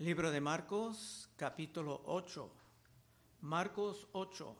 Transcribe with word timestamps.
Libro 0.00 0.30
de 0.30 0.40
Marcos, 0.40 1.28
capítulo 1.34 2.02
8. 2.04 2.48
Marcos 3.40 4.06
8. 4.12 4.56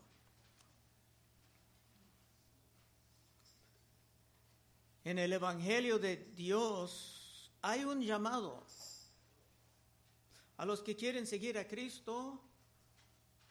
En 5.04 5.16
el 5.20 5.32
Evangelio 5.32 6.00
de 6.00 6.16
Dios 6.34 7.52
hay 7.62 7.84
un 7.84 8.02
llamado 8.02 8.64
a 10.56 10.66
los 10.66 10.82
que 10.82 10.96
quieren 10.96 11.24
seguir 11.24 11.56
a 11.56 11.68
Cristo, 11.68 12.42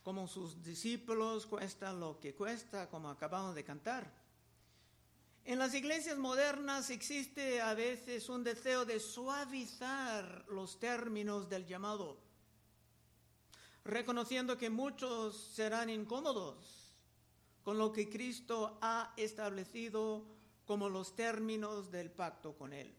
como 0.03 0.27
sus 0.27 0.61
discípulos, 0.61 1.45
cuesta 1.45 1.93
lo 1.93 2.19
que 2.19 2.35
cuesta, 2.35 2.89
como 2.89 3.09
acabamos 3.09 3.55
de 3.55 3.63
cantar. 3.63 4.26
En 5.47 5.59
las 5.59 5.73
iglesias 5.73 6.17
modernas 6.17 6.89
existe 6.89 7.61
a 7.61 7.73
veces 7.73 8.27
un 8.27 8.43
deseo 8.43 8.83
de 8.83 8.99
suavizar 8.99 10.43
los 10.49 10.77
términos 10.77 11.47
del 11.47 11.65
llamado, 11.65 12.17
reconociendo 13.85 14.57
que 14.57 14.69
muchos 14.69 15.37
serán 15.55 15.89
incómodos 15.89 16.91
con 17.63 17.77
lo 17.77 17.93
que 17.93 18.09
Cristo 18.09 18.77
ha 18.81 19.13
establecido 19.15 20.25
como 20.65 20.89
los 20.89 21.15
términos 21.15 21.91
del 21.91 22.11
pacto 22.11 22.51
con 22.57 22.73
Él. 22.73 22.93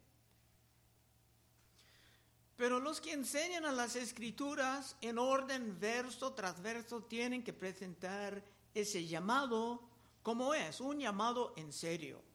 Pero 2.56 2.80
los 2.80 3.02
que 3.02 3.12
enseñan 3.12 3.66
a 3.66 3.72
las 3.72 3.94
escrituras 3.94 4.96
en 5.02 5.18
orden 5.18 5.78
verso 5.78 6.32
tras 6.32 6.62
verso 6.62 7.02
tienen 7.02 7.44
que 7.44 7.52
presentar 7.52 8.42
ese 8.72 9.06
llamado 9.06 9.82
como 10.22 10.54
es, 10.54 10.80
un 10.80 10.98
llamado 10.98 11.52
en 11.58 11.74
serio. 11.74 12.26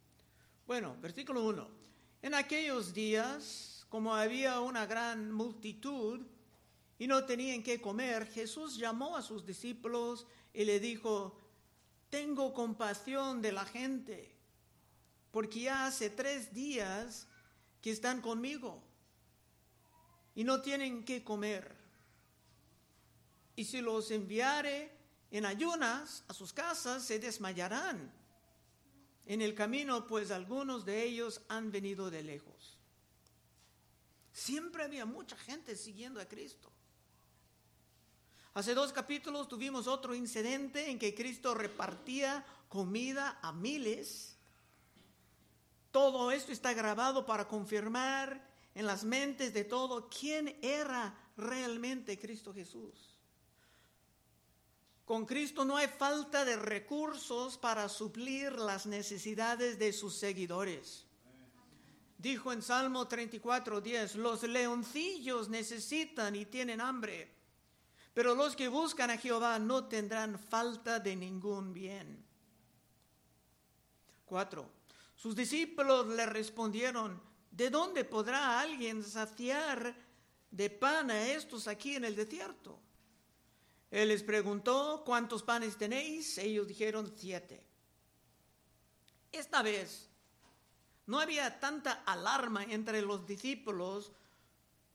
Bueno, 0.65 0.95
versículo 1.01 1.43
1. 1.43 1.67
En 2.21 2.33
aquellos 2.33 2.93
días, 2.93 3.85
como 3.89 4.15
había 4.15 4.61
una 4.61 4.85
gran 4.85 5.29
multitud 5.29 6.21
y 6.97 7.05
no 7.05 7.25
tenían 7.25 7.63
qué 7.63 7.81
comer, 7.81 8.25
Jesús 8.27 8.77
llamó 8.77 9.17
a 9.17 9.21
sus 9.21 9.45
discípulos 9.45 10.25
y 10.53 10.63
le 10.63 10.79
dijo, 10.79 11.37
tengo 12.09 12.53
compasión 12.53 13.41
de 13.41 13.51
la 13.51 13.65
gente, 13.65 14.33
porque 15.31 15.63
ya 15.63 15.85
hace 15.85 16.09
tres 16.09 16.53
días 16.53 17.27
que 17.81 17.91
están 17.91 18.21
conmigo 18.21 18.81
y 20.33 20.45
no 20.45 20.61
tienen 20.61 21.03
qué 21.03 21.25
comer. 21.25 21.75
Y 23.57 23.65
si 23.65 23.81
los 23.81 24.11
enviare 24.11 24.91
en 25.29 25.45
ayunas 25.45 26.23
a 26.29 26.33
sus 26.33 26.53
casas, 26.53 27.03
se 27.03 27.19
desmayarán 27.19 28.22
en 29.25 29.41
el 29.41 29.55
camino, 29.55 30.05
pues 30.07 30.31
algunos 30.31 30.85
de 30.85 31.03
ellos 31.03 31.41
han 31.47 31.71
venido 31.71 32.11
de 32.11 32.23
lejos. 32.23 32.77
Siempre 34.31 34.83
había 34.83 35.05
mucha 35.05 35.37
gente 35.37 35.75
siguiendo 35.75 36.19
a 36.19 36.25
Cristo. 36.25 36.71
Hace 38.55 38.73
dos 38.75 38.91
capítulos 38.91 39.47
tuvimos 39.47 39.87
otro 39.87 40.13
incidente 40.13 40.89
en 40.89 40.99
que 40.99 41.15
Cristo 41.15 41.55
repartía 41.55 42.45
comida 42.69 43.39
a 43.41 43.51
miles. 43.51 44.35
Todo 45.91 46.31
esto 46.31 46.51
está 46.51 46.73
grabado 46.73 47.25
para 47.25 47.47
confirmar 47.47 48.47
en 48.75 48.85
las 48.85 49.03
mentes 49.03 49.53
de 49.53 49.63
todo 49.63 50.09
quién 50.09 50.57
era 50.61 51.15
realmente 51.37 52.19
Cristo 52.19 52.53
Jesús. 52.53 53.12
Con 55.05 55.25
Cristo 55.25 55.65
no 55.65 55.75
hay 55.75 55.87
falta 55.87 56.45
de 56.45 56.55
recursos 56.55 57.57
para 57.57 57.89
suplir 57.89 58.53
las 58.53 58.85
necesidades 58.85 59.77
de 59.77 59.91
sus 59.91 60.15
seguidores. 60.15 61.05
Dijo 62.17 62.53
en 62.53 62.61
Salmo 62.61 63.05
34:10, 63.09 64.15
los 64.15 64.43
leoncillos 64.43 65.49
necesitan 65.49 66.37
y 66.37 66.45
tienen 66.45 66.79
hambre, 66.79 67.29
pero 68.13 68.33
los 68.33 68.55
que 68.55 68.69
buscan 68.69 69.09
a 69.09 69.17
Jehová 69.17 69.59
no 69.59 69.85
tendrán 69.89 70.39
falta 70.39 70.99
de 70.99 71.17
ningún 71.17 71.73
bien. 71.73 72.23
4. 74.25 74.69
Sus 75.15 75.35
discípulos 75.35 76.07
le 76.07 76.25
respondieron, 76.25 77.21
¿de 77.51 77.69
dónde 77.69 78.05
podrá 78.05 78.61
alguien 78.61 79.03
saciar 79.03 79.93
de 80.49 80.69
pan 80.69 81.11
a 81.11 81.27
estos 81.27 81.67
aquí 81.67 81.95
en 81.95 82.05
el 82.05 82.15
desierto? 82.15 82.79
Él 83.93 84.07
les 84.07 84.23
preguntó, 84.23 85.03
¿cuántos 85.05 85.43
panes 85.43 85.77
tenéis? 85.77 86.39
Ellos 86.39 86.67
dijeron, 86.67 87.13
siete. 87.15 87.63
Esta 89.31 89.61
vez 89.61 90.09
no 91.05 91.19
había 91.19 91.59
tanta 91.59 92.01
alarma 92.03 92.63
entre 92.63 93.03
los 93.03 93.27
discípulos 93.27 94.11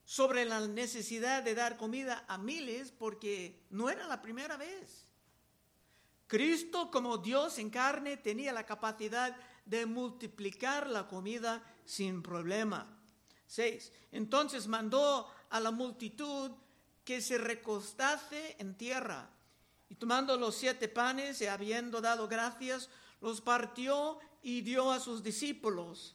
sobre 0.04 0.44
la 0.44 0.66
necesidad 0.66 1.44
de 1.44 1.54
dar 1.54 1.76
comida 1.76 2.24
a 2.26 2.38
miles 2.38 2.90
porque 2.90 3.62
no 3.70 3.88
era 3.88 4.08
la 4.08 4.20
primera 4.20 4.56
vez. 4.56 5.06
Cristo 6.26 6.90
como 6.90 7.18
Dios 7.18 7.60
en 7.60 7.70
carne 7.70 8.16
tenía 8.16 8.52
la 8.52 8.66
capacidad 8.66 9.36
de 9.64 9.86
multiplicar 9.86 10.88
la 10.88 11.06
comida 11.06 11.62
sin 11.84 12.20
problema. 12.20 13.00
Seis. 13.46 13.92
Entonces 14.10 14.66
mandó 14.66 15.30
a 15.50 15.60
la 15.60 15.70
multitud 15.70 16.50
que 17.08 17.22
se 17.22 17.38
recostase 17.38 18.54
en 18.58 18.76
tierra. 18.76 19.30
Y 19.88 19.94
tomando 19.94 20.36
los 20.36 20.54
siete 20.54 20.88
panes 20.88 21.40
y 21.40 21.46
habiendo 21.46 22.02
dado 22.02 22.28
gracias, 22.28 22.90
los 23.22 23.40
partió 23.40 24.18
y 24.42 24.60
dio 24.60 24.92
a 24.92 25.00
sus 25.00 25.22
discípulos 25.22 26.14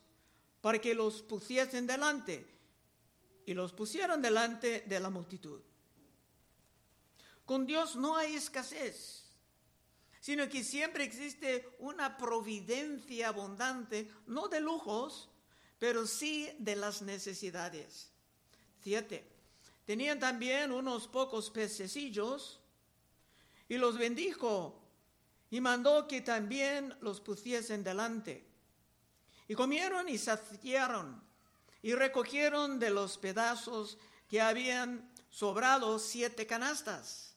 para 0.61 0.77
que 0.77 0.93
los 0.93 1.23
pusiesen 1.23 1.87
delante. 1.87 2.45
Y 3.47 3.55
los 3.55 3.73
pusieron 3.73 4.21
delante 4.21 4.81
de 4.81 4.99
la 4.99 5.09
multitud. 5.09 5.61
Con 7.43 7.65
Dios 7.65 7.95
no 7.95 8.15
hay 8.15 8.35
escasez, 8.35 9.31
sino 10.19 10.47
que 10.47 10.63
siempre 10.63 11.05
existe 11.05 11.75
una 11.79 12.19
providencia 12.19 13.29
abundante, 13.29 14.11
no 14.27 14.47
de 14.47 14.59
lujos, 14.59 15.27
pero 15.79 16.05
sí 16.05 16.51
de 16.59 16.75
las 16.75 17.01
necesidades. 17.01 18.11
Siete. 18.83 19.32
Tenían 19.85 20.19
también 20.19 20.71
unos 20.71 21.07
pocos 21.07 21.49
pececillos 21.49 22.59
y 23.67 23.77
los 23.77 23.97
bendijo 23.97 24.79
y 25.49 25.59
mandó 25.59 26.07
que 26.07 26.21
también 26.21 26.95
los 27.01 27.19
pusiesen 27.19 27.83
delante. 27.83 28.47
Y 29.47 29.55
comieron 29.55 30.07
y 30.07 30.17
saciaron 30.17 31.21
y 31.81 31.93
recogieron 31.95 32.79
de 32.79 32.91
los 32.91 33.17
pedazos 33.17 33.97
que 34.29 34.41
habían 34.41 35.11
sobrado 35.29 35.99
siete 35.99 36.47
canastas. 36.47 37.35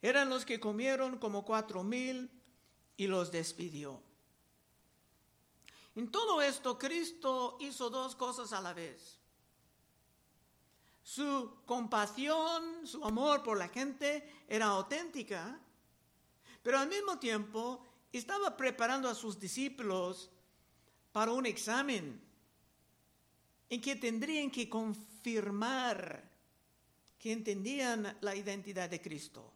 Eran 0.00 0.30
los 0.30 0.46
que 0.46 0.60
comieron 0.60 1.18
como 1.18 1.44
cuatro 1.44 1.82
mil 1.82 2.30
y 2.96 3.06
los 3.06 3.30
despidió. 3.30 4.02
En 5.94 6.10
todo 6.10 6.40
esto 6.40 6.78
Cristo 6.78 7.58
hizo 7.60 7.90
dos 7.90 8.16
cosas 8.16 8.52
a 8.52 8.62
la 8.62 8.72
vez 8.72 9.18
su 11.04 11.58
compasión, 11.66 12.86
su 12.86 13.04
amor 13.04 13.42
por 13.42 13.58
la 13.58 13.68
gente 13.68 14.42
era 14.48 14.66
auténtica, 14.66 15.60
pero 16.62 16.78
al 16.78 16.88
mismo 16.88 17.18
tiempo 17.18 17.84
estaba 18.10 18.56
preparando 18.56 19.08
a 19.08 19.14
sus 19.14 19.38
discípulos 19.38 20.30
para 21.12 21.30
un 21.30 21.44
examen 21.44 22.20
en 23.68 23.80
que 23.82 23.96
tendrían 23.96 24.50
que 24.50 24.68
confirmar 24.68 26.32
que 27.18 27.32
entendían 27.32 28.18
la 28.22 28.34
identidad 28.34 28.88
de 28.88 29.00
Cristo. 29.00 29.52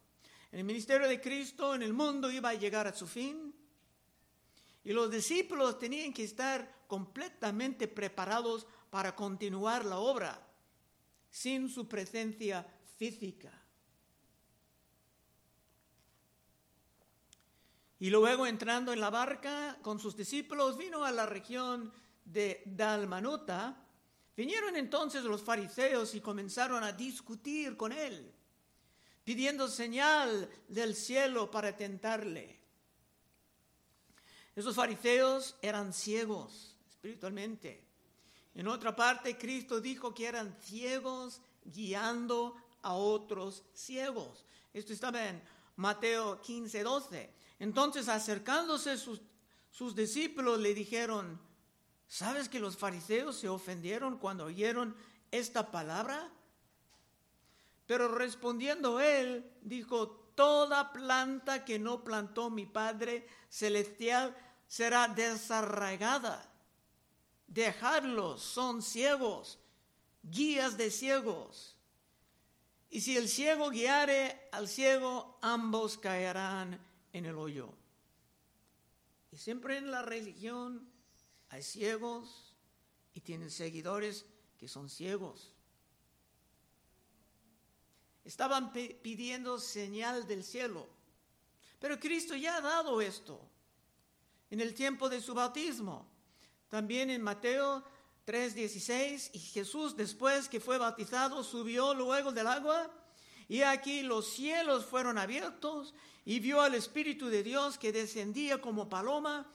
El 0.51 0.63
ministerio 0.63 1.07
de 1.07 1.19
Cristo 1.19 1.73
en 1.73 1.81
el 1.81 1.93
mundo 1.93 2.31
iba 2.31 2.49
a 2.49 2.55
llegar 2.55 2.85
a 2.87 2.93
su 2.93 3.07
fin 3.07 3.53
y 4.83 4.93
los 4.93 5.09
discípulos 5.09 5.79
tenían 5.79 6.13
que 6.13 6.23
estar 6.23 6.85
completamente 6.87 7.87
preparados 7.87 8.67
para 8.91 9.15
continuar 9.15 9.85
la 9.85 9.97
obra 9.97 10.48
sin 11.29 11.69
su 11.69 11.87
presencia 11.87 12.65
física. 12.97 13.51
Y 17.99 18.09
luego 18.09 18.45
entrando 18.45 18.93
en 18.93 19.01
la 19.01 19.09
barca 19.09 19.77
con 19.81 19.99
sus 19.99 20.15
discípulos, 20.15 20.77
vino 20.77 21.03
a 21.03 21.11
la 21.11 21.25
región 21.25 21.91
de 22.23 22.63
Dalmanuta. 22.65 23.85
Vinieron 24.37 24.77
entonces 24.77 25.23
los 25.23 25.43
fariseos 25.43 26.15
y 26.15 26.21
comenzaron 26.21 26.81
a 26.83 26.93
discutir 26.93 27.75
con 27.75 27.91
él, 27.91 28.33
pidiendo 29.25 29.67
señal 29.67 30.49
del 30.69 30.95
cielo 30.95 31.51
para 31.51 31.75
tentarle. 31.75 32.57
Esos 34.55 34.75
fariseos 34.75 35.57
eran 35.61 35.91
ciegos 35.93 36.77
espiritualmente 36.89 37.88
en 38.59 38.67
otra 38.67 38.93
parte, 38.93 39.37
Cristo 39.37 39.79
dijo 39.79 40.13
que 40.13 40.27
eran 40.27 40.53
ciegos 40.59 41.39
guiando 41.63 42.57
a 42.81 42.93
otros 42.93 43.63
ciegos. 43.73 44.43
Esto 44.73 44.91
estaba 44.91 45.29
en 45.29 45.41
Mateo 45.77 46.41
15, 46.41 46.83
12. 46.83 47.33
Entonces, 47.59 48.09
acercándose 48.09 48.97
sus, 48.97 49.21
sus 49.71 49.95
discípulos, 49.95 50.59
le 50.59 50.73
dijeron, 50.73 51.39
¿sabes 52.05 52.49
que 52.49 52.59
los 52.59 52.75
fariseos 52.75 53.37
se 53.37 53.47
ofendieron 53.47 54.17
cuando 54.17 54.43
oyeron 54.43 54.93
esta 55.31 55.71
palabra? 55.71 56.29
Pero 57.85 58.09
respondiendo 58.09 58.99
él, 58.99 59.49
dijo, 59.61 60.09
toda 60.35 60.91
planta 60.91 61.63
que 61.63 61.79
no 61.79 62.03
plantó 62.03 62.49
mi 62.49 62.65
Padre 62.65 63.25
Celestial 63.47 64.35
será 64.67 65.07
desarraigada. 65.07 66.45
Dejadlos, 67.49 68.41
son 68.41 68.81
ciegos, 68.81 69.59
guías 70.23 70.77
de 70.77 70.91
ciegos. 70.91 71.75
Y 72.89 73.01
si 73.01 73.17
el 73.17 73.27
ciego 73.27 73.69
guiare 73.69 74.49
al 74.51 74.67
ciego, 74.67 75.37
ambos 75.41 75.97
caerán 75.97 76.79
en 77.11 77.25
el 77.25 77.37
hoyo. 77.37 77.73
Y 79.31 79.37
siempre 79.37 79.77
en 79.77 79.91
la 79.91 80.01
religión 80.01 80.87
hay 81.49 81.61
ciegos 81.61 82.55
y 83.13 83.21
tienen 83.21 83.51
seguidores 83.51 84.25
que 84.57 84.67
son 84.67 84.89
ciegos. 84.89 85.53
Estaban 88.23 88.71
pidiendo 88.71 89.59
señal 89.59 90.27
del 90.27 90.43
cielo. 90.43 90.87
Pero 91.79 91.99
Cristo 91.99 92.35
ya 92.35 92.57
ha 92.57 92.61
dado 92.61 93.01
esto 93.01 93.39
en 94.49 94.61
el 94.61 94.73
tiempo 94.73 95.09
de 95.09 95.21
su 95.21 95.33
bautismo. 95.33 96.08
También 96.69 97.09
en 97.09 97.21
Mateo 97.21 97.83
3:16, 98.25 99.31
y 99.33 99.39
Jesús 99.39 99.97
después 99.97 100.47
que 100.47 100.59
fue 100.59 100.77
bautizado 100.77 101.43
subió 101.43 101.93
luego 101.93 102.31
del 102.31 102.47
agua, 102.47 102.91
y 103.47 103.63
aquí 103.63 104.03
los 104.03 104.27
cielos 104.27 104.85
fueron 104.85 105.17
abiertos, 105.17 105.95
y 106.25 106.39
vio 106.39 106.61
al 106.61 106.75
Espíritu 106.75 107.27
de 107.27 107.41
Dios 107.41 107.79
que 107.79 107.91
descendía 107.91 108.61
como 108.61 108.87
paloma, 108.87 109.51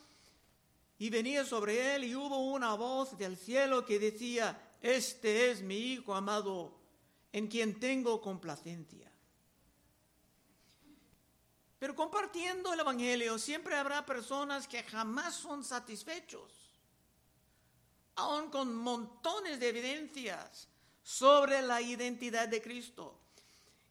y 0.99 1.09
venía 1.09 1.45
sobre 1.45 1.95
él, 1.95 2.05
y 2.05 2.17
hubo 2.17 2.53
una 2.53 2.75
voz 2.75 3.17
del 3.17 3.37
cielo 3.37 3.85
que 3.87 4.01
decía, 4.01 4.61
este 4.81 5.51
es 5.51 5.63
mi 5.63 5.77
Hijo 5.77 6.15
amado, 6.15 6.77
en 7.33 7.47
quien 7.47 7.79
tengo 7.79 8.21
complacencia. 8.21 9.11
Pero 11.79 11.95
compartiendo 11.95 12.73
el 12.73 12.81
Evangelio 12.81 13.39
siempre 13.39 13.77
habrá 13.77 14.05
personas 14.05 14.67
que 14.67 14.83
jamás 14.83 15.35
son 15.35 15.63
satisfechos, 15.63 16.64
aun 18.17 18.51
con 18.51 18.75
montones 18.75 19.59
de 19.59 19.69
evidencias 19.69 20.69
sobre 21.03 21.63
la 21.63 21.81
identidad 21.81 22.49
de 22.49 22.63
Cristo. 22.63 23.21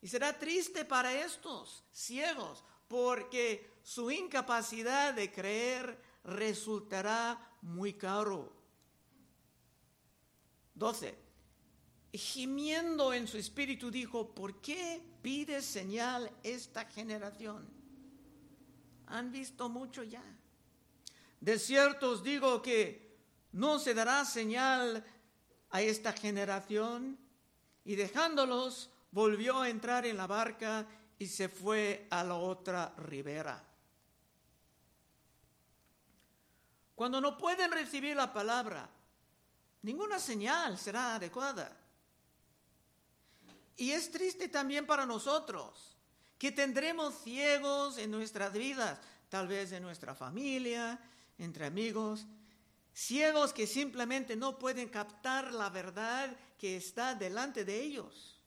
Y 0.01 0.07
será 0.07 0.37
triste 0.37 0.83
para 0.85 1.13
estos 1.13 1.83
ciegos 1.91 2.63
porque 2.87 3.71
su 3.83 4.11
incapacidad 4.11 5.13
de 5.13 5.31
creer 5.31 5.97
resultará 6.23 7.57
muy 7.61 7.93
caro. 7.93 8.51
12. 10.75 11.17
Gimiendo 12.13 13.13
en 13.13 13.27
su 13.27 13.37
espíritu 13.37 13.89
dijo, 13.89 14.33
¿por 14.33 14.61
qué 14.61 15.01
pide 15.21 15.61
señal 15.61 16.31
esta 16.43 16.85
generación? 16.85 17.67
Han 19.07 19.31
visto 19.31 19.69
mucho 19.69 20.03
ya. 20.03 20.23
De 21.39 21.59
cierto 21.59 22.11
os 22.11 22.23
digo 22.23 22.61
que 22.61 23.02
no 23.53 23.79
se 23.79 23.93
dará 23.93 24.25
señal 24.25 25.03
a 25.69 25.81
esta 25.81 26.11
generación. 26.13 27.17
Y 27.85 27.95
dejándolos, 27.95 28.89
volvió 29.11 29.61
a 29.61 29.69
entrar 29.69 30.05
en 30.05 30.17
la 30.17 30.27
barca 30.27 30.85
y 31.17 31.27
se 31.27 31.49
fue 31.49 32.07
a 32.09 32.23
la 32.23 32.35
otra 32.35 32.93
ribera. 32.97 33.63
Cuando 36.95 37.19
no 37.19 37.37
pueden 37.37 37.71
recibir 37.71 38.15
la 38.15 38.31
palabra, 38.31 38.89
ninguna 39.81 40.19
señal 40.19 40.77
será 40.77 41.15
adecuada. 41.15 41.77
Y 43.75 43.91
es 43.91 44.11
triste 44.11 44.47
también 44.47 44.85
para 44.85 45.05
nosotros 45.05 45.97
que 46.37 46.51
tendremos 46.51 47.15
ciegos 47.23 47.97
en 47.97 48.11
nuestras 48.11 48.53
vidas, 48.53 48.99
tal 49.29 49.47
vez 49.47 49.71
en 49.71 49.83
nuestra 49.83 50.13
familia, 50.13 50.99
entre 51.37 51.65
amigos, 51.65 52.25
ciegos 52.93 53.53
que 53.53 53.67
simplemente 53.67 54.35
no 54.35 54.59
pueden 54.59 54.89
captar 54.89 55.53
la 55.53 55.69
verdad 55.69 56.35
que 56.57 56.77
está 56.77 57.15
delante 57.15 57.65
de 57.65 57.81
ellos. 57.81 58.39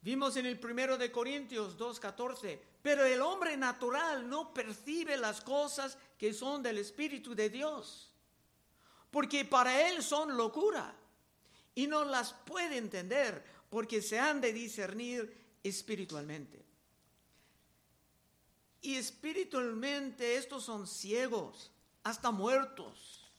Vimos 0.00 0.36
en 0.36 0.46
el 0.46 0.58
primero 0.58 0.98
de 0.98 1.12
Corintios 1.12 1.78
2.14, 1.78 2.58
pero 2.82 3.04
el 3.04 3.20
hombre 3.20 3.56
natural 3.56 4.28
no 4.28 4.52
percibe 4.52 5.16
las 5.16 5.40
cosas 5.40 5.96
que 6.18 6.32
son 6.32 6.62
del 6.62 6.78
Espíritu 6.78 7.34
de 7.34 7.50
Dios 7.50 8.12
porque 9.12 9.44
para 9.44 9.88
él 9.88 10.02
son 10.02 10.36
locura 10.36 10.96
y 11.74 11.86
no 11.86 12.02
las 12.04 12.32
puede 12.32 12.78
entender 12.78 13.44
porque 13.68 14.00
se 14.00 14.18
han 14.18 14.40
de 14.40 14.52
discernir 14.54 15.58
espiritualmente. 15.62 16.64
Y 18.80 18.96
espiritualmente 18.96 20.36
estos 20.36 20.64
son 20.64 20.86
ciegos, 20.86 21.70
hasta 22.04 22.30
muertos. 22.30 23.30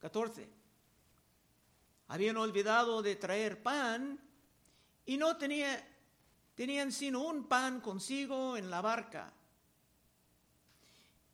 14. 0.00 0.48
Habían 2.08 2.36
olvidado 2.36 3.02
de 3.02 3.16
traer 3.16 3.62
pan 3.62 4.20
y 5.04 5.16
no 5.16 5.36
tenía, 5.36 5.84
tenían 6.54 6.92
sino 6.92 7.20
un 7.20 7.48
pan 7.48 7.80
consigo 7.80 8.56
en 8.56 8.70
la 8.70 8.80
barca. 8.80 9.32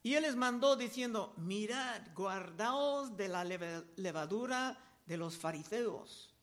Y 0.02 0.14
él 0.14 0.22
les 0.22 0.34
mandó 0.34 0.74
diciendo, 0.74 1.34
mirad, 1.36 2.02
guardaos 2.14 3.16
de 3.16 3.28
la 3.28 3.44
levadura 3.44 4.78
de 5.06 5.16
los 5.16 5.36
fariseos 5.36 6.34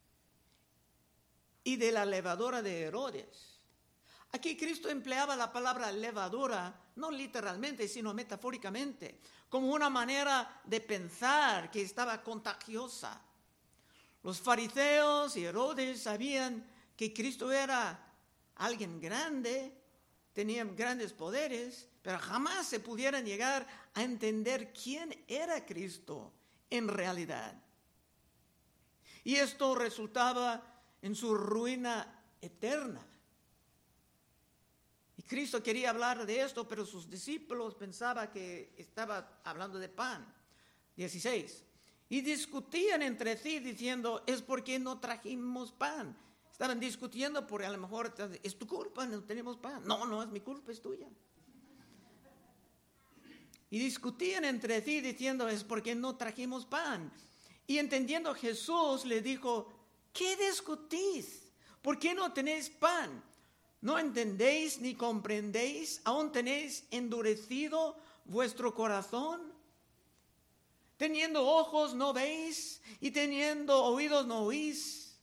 y 1.64 1.76
de 1.76 1.92
la 1.92 2.06
levadura 2.06 2.62
de 2.62 2.84
Herodes. 2.84 3.59
Aquí 4.32 4.56
Cristo 4.56 4.90
empleaba 4.90 5.36
la 5.36 5.52
palabra 5.52 5.92
levadura, 5.92 6.74
no 6.98 7.10
literalmente, 7.10 7.88
sino 7.88 8.14
metafóricamente, 8.14 9.20
como 9.50 9.74
una 9.74 9.90
manera 9.90 10.62
de 10.66 10.82
pensar 10.82 11.72
que 11.72 11.82
estaba 11.82 12.22
contagiosa. 12.22 13.20
Los 14.22 14.40
fariseos 14.40 15.36
y 15.36 15.46
Herodes 15.46 16.04
sabían 16.04 16.64
que 16.96 17.12
Cristo 17.12 17.52
era 17.52 18.14
alguien 18.56 19.00
grande, 19.00 19.74
tenía 20.34 20.64
grandes 20.64 21.14
poderes, 21.14 21.88
pero 22.04 22.20
jamás 22.20 22.68
se 22.68 22.80
pudieran 22.80 23.26
llegar 23.26 23.66
a 23.96 24.04
entender 24.04 24.72
quién 24.74 25.24
era 25.28 25.66
Cristo 25.66 26.34
en 26.70 26.88
realidad. 26.88 27.56
Y 29.24 29.36
esto 29.36 29.74
resultaba 29.76 30.64
en 31.02 31.16
su 31.16 31.36
ruina 31.36 32.24
eterna. 32.42 33.09
Cristo 35.30 35.62
quería 35.62 35.92
hablar 35.92 36.26
de 36.26 36.42
esto, 36.42 36.68
pero 36.68 36.88
sus 36.88 37.08
discípulos 37.08 37.76
pensaban 37.76 38.32
que 38.32 38.74
estaba 38.76 39.40
hablando 39.44 39.78
de 39.78 39.88
pan. 39.88 40.26
16. 40.96 41.64
Y 42.10 42.22
discutían 42.22 43.04
entre 43.04 43.38
sí 43.38 43.60
diciendo, 43.60 44.24
es 44.26 44.42
porque 44.42 44.80
no 44.80 45.00
trajimos 45.00 45.72
pan. 45.72 46.18
Estaban 46.52 46.80
discutiendo 46.80 47.46
porque 47.46 47.68
a 47.68 47.70
lo 47.70 47.78
mejor 47.78 48.12
es 48.42 48.58
tu 48.58 48.66
culpa, 48.66 49.06
no 49.06 49.24
tenemos 49.24 49.56
pan. 49.58 49.84
No, 49.86 50.04
no 50.08 50.24
es 50.24 50.30
mi 50.30 50.40
culpa, 50.40 50.72
es 50.72 50.82
tuya. 50.82 51.08
Y 53.70 53.78
discutían 53.78 54.46
entre 54.46 54.82
sí 54.82 55.00
diciendo, 55.00 55.48
es 55.48 55.64
porque 55.64 55.94
no 55.94 56.18
trajimos 56.18 56.66
pan. 56.66 57.14
Y 57.68 57.78
entendiendo 57.78 58.34
Jesús 58.34 59.06
le 59.06 59.22
dijo, 59.22 59.72
¿qué 60.12 60.36
discutís? 60.38 61.52
¿Por 61.84 62.00
qué 62.00 62.16
no 62.16 62.34
tenéis 62.34 62.72
pan? 62.72 63.29
¿No 63.82 63.98
entendéis 63.98 64.80
ni 64.80 64.96
comprendéis? 64.96 66.02
¿Aún 66.04 66.32
tenéis 66.32 66.86
endurecido 66.92 67.98
vuestro 68.26 68.74
corazón? 68.74 69.54
Teniendo 70.98 71.46
ojos 71.46 71.94
no 71.94 72.12
veis 72.12 72.82
y 73.00 73.12
teniendo 73.12 73.84
oídos 73.86 74.28
no 74.28 74.40
oís. 74.44 75.18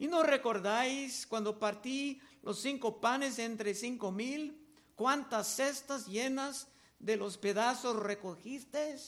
¿Y 0.00 0.08
no 0.08 0.24
recordáis 0.24 1.26
cuando 1.26 1.58
partí 1.60 2.20
los 2.42 2.60
cinco 2.60 3.00
panes 3.00 3.38
entre 3.38 3.72
cinco 3.74 4.10
mil? 4.10 4.60
¿Cuántas 4.96 5.46
cestas 5.46 6.06
llenas 6.06 6.66
de 6.98 7.16
los 7.16 7.38
pedazos 7.38 7.96
recogiste? 7.96 8.98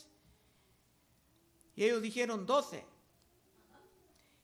Y 1.74 1.82
ellos 1.82 2.00
dijeron 2.00 2.46
doce. 2.46 2.86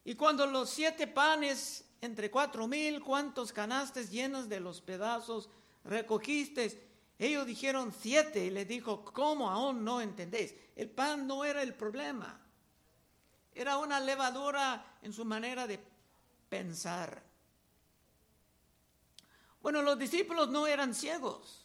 Y 0.05 0.17
cuando 0.17 0.45
los 0.47 0.71
siete 0.71 1.07
panes 1.07 1.85
entre 2.03 2.31
cuatro 2.31 2.69
mil, 2.69 3.03
¿cuántos 3.03 3.51
canastes 3.51 4.11
llenos 4.11 4.51
de 4.51 4.61
los 4.61 4.83
pedazos 4.83 5.49
recogiste? 5.85 6.91
Ellos 7.19 7.47
dijeron 7.47 7.95
siete 7.99 8.45
y 8.45 8.51
le 8.51 8.67
dijo, 8.67 9.05
¿cómo 9.05 9.49
aún 9.49 9.83
no 9.83 10.03
entendéis? 10.03 10.55
El 10.77 10.91
pan 10.91 11.27
no 11.27 11.45
era 11.45 11.63
el 11.63 11.73
problema. 11.73 12.39
Era 13.55 13.79
una 13.79 13.99
levadura 14.01 14.99
en 15.01 15.15
su 15.15 15.25
manera 15.25 15.67
de 15.67 15.81
pensar. 16.51 17.23
Bueno, 19.63 19.81
los 19.81 19.99
discípulos 19.99 20.51
no 20.51 20.67
eran 20.67 20.95
ciegos 20.95 21.63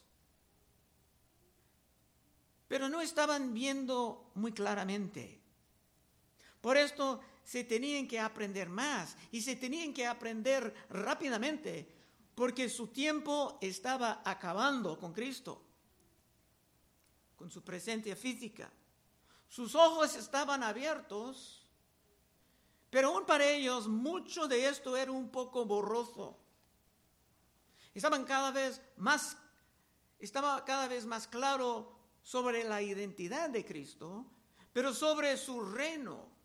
pero 2.68 2.90
no 2.90 3.02
estaban 3.02 3.54
viendo 3.54 4.30
muy 4.36 4.52
claramente. 4.52 5.40
Por 6.62 6.78
esto 6.78 7.22
se 7.48 7.64
tenían 7.64 8.10
que 8.10 8.20
aprender 8.20 8.68
más 8.68 9.16
y 9.32 9.42
se 9.42 9.56
tenían 9.56 9.94
que 9.94 10.06
aprender 10.06 10.74
rápidamente 10.90 11.88
porque 12.36 12.68
su 12.68 12.88
tiempo 12.88 13.58
estaba 13.62 14.22
acabando 14.26 15.00
con 15.00 15.14
Cristo, 15.14 15.64
con 17.38 17.50
su 17.50 17.64
presencia 17.64 18.18
física. 18.18 18.70
Sus 19.48 19.76
ojos 19.76 20.18
estaban 20.18 20.62
abiertos, 20.62 21.66
pero 22.90 23.14
aún 23.16 23.26
para 23.26 23.46
ellos 23.46 23.88
mucho 23.88 24.50
de 24.50 24.68
esto 24.68 24.98
era 24.98 25.14
un 25.14 25.30
poco 25.30 25.64
borroso. 25.64 26.38
Estaban 27.96 28.26
cada 28.26 28.52
vez 28.52 28.82
más, 28.98 29.38
estaba 30.20 30.66
cada 30.66 30.90
vez 30.90 31.06
más 31.06 31.30
claro 31.30 31.98
sobre 32.22 32.66
la 32.66 32.82
identidad 32.82 33.50
de 33.50 33.64
Cristo, 33.64 34.26
pero 34.74 34.94
sobre 34.94 35.38
su 35.38 35.62
reino. 35.62 36.36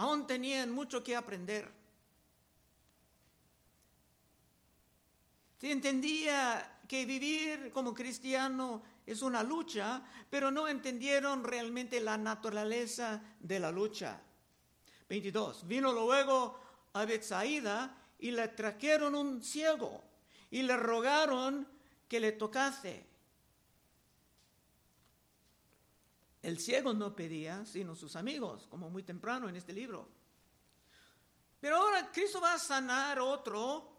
Aún 0.00 0.26
tenían 0.26 0.70
mucho 0.70 1.04
que 1.04 1.14
aprender. 1.14 1.70
Se 5.58 5.70
entendía 5.70 6.80
que 6.88 7.04
vivir 7.04 7.70
como 7.70 7.92
cristiano 7.92 8.82
es 9.04 9.20
una 9.20 9.42
lucha, 9.42 10.02
pero 10.30 10.50
no 10.50 10.68
entendieron 10.68 11.44
realmente 11.44 12.00
la 12.00 12.16
naturaleza 12.16 13.22
de 13.40 13.60
la 13.60 13.70
lucha. 13.70 14.18
22. 15.06 15.68
Vino 15.68 15.92
luego 15.92 16.58
a 16.94 17.04
Bethsaida 17.04 17.94
y 18.18 18.30
le 18.30 18.48
trajeron 18.48 19.14
un 19.14 19.42
ciego 19.42 20.02
y 20.50 20.62
le 20.62 20.78
rogaron 20.78 21.68
que 22.08 22.20
le 22.20 22.32
tocase. 22.32 23.04
El 26.42 26.58
ciego 26.58 26.94
no 26.94 27.14
pedía, 27.14 27.66
sino 27.66 27.94
sus 27.94 28.16
amigos, 28.16 28.66
como 28.70 28.88
muy 28.88 29.02
temprano 29.02 29.48
en 29.48 29.56
este 29.56 29.72
libro. 29.72 30.08
Pero 31.60 31.76
ahora 31.76 32.10
Cristo 32.10 32.40
va 32.40 32.54
a 32.54 32.58
sanar 32.58 33.18
otro 33.20 33.92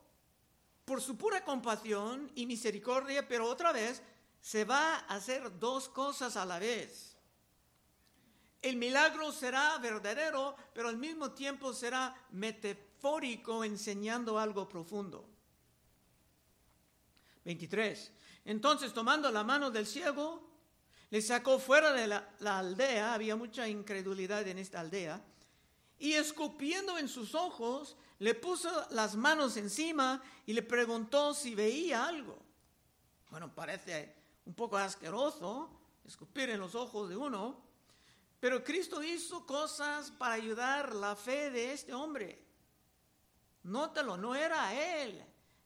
por 0.83 1.01
su 1.01 1.15
pura 1.15 1.43
compasión 1.45 2.31
y 2.36 2.48
misericordia, 2.48 3.27
pero 3.27 3.48
otra 3.48 3.71
vez 3.71 4.01
se 4.41 4.65
va 4.65 4.95
a 4.95 5.15
hacer 5.15 5.60
dos 5.60 5.88
cosas 5.88 6.36
a 6.36 6.45
la 6.45 6.57
vez. 6.57 7.15
El 8.62 8.77
milagro 8.77 9.31
será 9.31 9.77
verdadero, 9.77 10.55
pero 10.74 10.89
al 10.89 10.98
mismo 10.98 11.31
tiempo 11.31 11.74
será 11.74 12.15
metafórico 12.31 13.63
enseñando 13.63 14.38
algo 14.39 14.67
profundo. 14.67 15.27
23. 17.45 18.12
Entonces, 18.45 18.93
tomando 18.93 19.31
la 19.31 19.43
mano 19.43 19.71
del 19.71 19.88
ciego, 19.88 20.50
le 21.12 21.22
sacó 21.22 21.60
fuera 21.60 21.91
de 21.91 22.08
la, 22.08 22.58
aldea, 22.58 23.13
había 23.13 23.36
mucha 23.36 23.68
incredulidad 23.68 24.48
en 24.48 24.58
esta 24.58 24.80
aldea, 24.80 25.22
y 26.00 26.13
escupiendo 26.13 26.98
en 26.98 27.10
sus 27.10 27.36
ojos, 27.36 27.98
le 28.20 28.34
puso 28.34 28.70
las 28.91 29.15
manos 29.15 29.58
encima 29.58 30.24
y 30.46 30.53
le 30.53 30.63
preguntó 30.63 31.34
si 31.34 31.53
veía 31.53 32.08
algo. 32.08 32.39
Bueno, 33.30 33.53
parece 33.53 34.15
un 34.46 34.53
poco 34.53 34.77
asqueroso 34.77 35.70
escupir 36.06 36.50
en 36.50 36.60
los 36.62 36.75
ojos 36.75 37.10
de 37.10 37.18
uno, 37.18 37.62
pero 38.39 38.63
Cristo 38.63 39.03
hizo 39.03 39.46
cosas 39.46 40.12
para 40.12 40.36
ayudar 40.36 40.96
la 40.96 41.15
fe 41.15 41.51
de 41.51 41.74
este 41.74 41.94
hombre. 41.94 42.41
Nótalo, 43.63 44.18
no 44.18 44.34
era 44.34 44.74
él, 45.03 45.24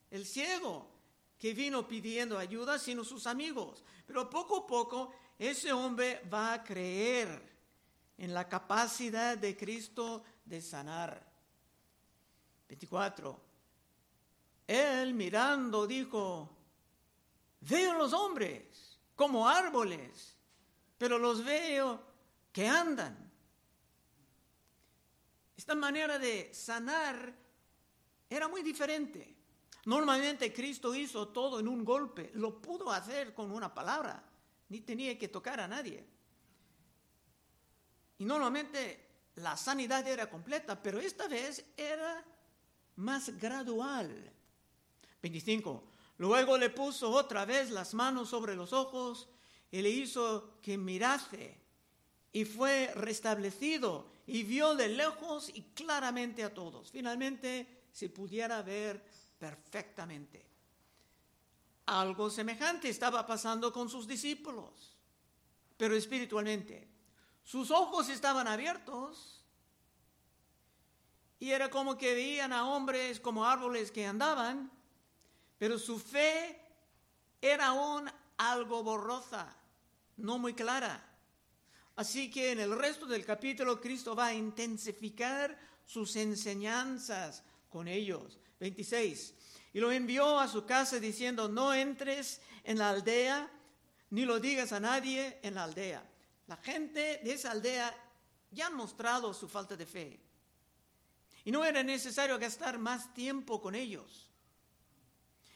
el 0.10 0.26
ciego, 0.26 0.90
que 1.38 1.54
vino 1.54 1.88
pidiendo 1.88 2.38
ayuda, 2.38 2.80
sino 2.80 3.04
sus 3.04 3.28
amigos. 3.28 3.84
Pero 4.06 4.30
poco 4.30 4.58
a 4.58 4.68
poco 4.68 5.12
ese 5.38 5.72
hombre 5.74 6.22
va 6.32 6.54
a 6.54 6.64
creer 6.64 7.56
en 8.18 8.34
la 8.34 8.48
capacidad 8.48 9.38
de 9.38 9.58
Cristo 9.58 10.24
de 10.46 10.62
sanar. 10.62 11.26
24. 12.68 13.40
Él 14.68 15.14
mirando 15.14 15.86
dijo, 15.86 16.50
veo 17.62 17.94
los 17.94 18.14
hombres 18.14 19.00
como 19.16 19.48
árboles, 19.48 20.38
pero 20.98 21.20
los 21.20 21.44
veo 21.44 22.02
que 22.52 22.68
andan. 22.68 23.32
Esta 25.56 25.76
manera 25.76 26.18
de 26.18 26.54
sanar 26.54 27.34
era 28.30 28.48
muy 28.48 28.64
diferente. 28.64 29.36
Normalmente 29.86 30.52
Cristo 30.52 30.96
hizo 30.96 31.28
todo 31.28 31.60
en 31.60 31.68
un 31.68 31.86
golpe, 31.86 32.32
lo 32.36 32.60
pudo 32.60 32.92
hacer 32.92 33.34
con 33.36 33.52
una 33.52 33.74
palabra, 33.74 34.24
ni 34.70 34.82
tenía 34.82 35.18
que 35.18 35.28
tocar 35.28 35.60
a 35.60 35.68
nadie. 35.68 36.06
Y 38.18 38.26
normalmente 38.26 39.06
la 39.36 39.58
sanidad 39.58 40.08
era 40.08 40.30
completa, 40.30 40.82
pero 40.82 41.00
esta 41.00 41.28
vez 41.28 41.66
era 41.76 42.24
más 42.96 43.38
gradual. 43.38 44.32
25. 45.22 45.84
Luego 46.18 46.58
le 46.58 46.70
puso 46.70 47.10
otra 47.10 47.46
vez 47.46 47.72
las 47.72 47.94
manos 47.94 48.30
sobre 48.30 48.56
los 48.56 48.72
ojos 48.72 49.28
y 49.72 49.82
le 49.82 49.90
hizo 49.90 50.60
que 50.62 50.78
mirase 50.78 51.58
y 52.32 52.46
fue 52.46 52.92
restablecido 52.96 54.08
y 54.28 54.44
vio 54.44 54.76
de 54.76 54.90
lejos 54.90 55.50
y 55.54 55.62
claramente 55.74 56.44
a 56.44 56.54
todos. 56.54 56.92
Finalmente 56.92 57.84
se 57.92 58.10
pudiera 58.10 58.62
ver 58.62 59.04
perfectamente. 59.38 60.55
Algo 61.86 62.30
semejante 62.30 62.90
estaba 62.90 63.26
pasando 63.26 63.72
con 63.72 63.90
sus 63.90 64.08
discípulos, 64.08 64.96
pero 65.78 65.96
espiritualmente. 65.96 66.88
Sus 67.44 67.70
ojos 67.70 68.10
estaban 68.10 68.48
abiertos 68.48 69.44
y 71.40 71.52
era 71.52 71.70
como 71.70 71.98
que 71.98 72.16
veían 72.16 72.54
a 72.54 72.68
hombres 72.68 73.20
como 73.20 73.46
árboles 73.46 73.92
que 73.92 74.06
andaban, 74.06 74.72
pero 75.60 75.78
su 75.78 76.00
fe 76.00 76.60
era 77.40 77.68
aún 77.68 78.10
algo 78.38 78.84
borrosa, 78.84 79.56
no 80.18 80.40
muy 80.40 80.54
clara. 80.54 81.04
Así 81.96 82.30
que 82.30 82.52
en 82.52 82.60
el 82.60 82.78
resto 82.78 83.06
del 83.06 83.26
capítulo 83.26 83.80
Cristo 83.80 84.16
va 84.16 84.28
a 84.28 84.34
intensificar 84.34 85.58
sus 85.86 86.16
enseñanzas 86.16 87.44
con 87.70 87.88
ellos. 87.88 88.40
26. 88.60 89.34
Y 89.76 89.82
lo 89.82 89.92
envió 89.92 90.40
a 90.40 90.48
su 90.48 90.66
casa 90.66 91.02
diciendo, 91.02 91.50
no 91.50 91.74
entres 91.74 92.40
en 92.64 92.78
la 92.78 92.92
aldea, 92.92 93.52
ni 94.10 94.24
lo 94.24 94.40
digas 94.40 94.72
a 94.72 94.80
nadie 94.80 95.38
en 95.44 95.54
la 95.54 95.66
aldea. 95.66 96.02
La 96.48 96.56
gente 96.56 97.20
de 97.22 97.34
esa 97.34 97.52
aldea 97.52 97.94
ya 98.52 98.68
han 98.68 98.76
mostrado 98.76 99.34
su 99.34 99.50
falta 99.50 99.76
de 99.76 99.86
fe. 99.86 100.22
Y 101.44 101.52
no 101.52 101.66
era 101.66 101.84
necesario 101.84 102.40
gastar 102.40 102.80
más 102.80 103.14
tiempo 103.14 103.62
con 103.62 103.76
ellos. 103.76 104.30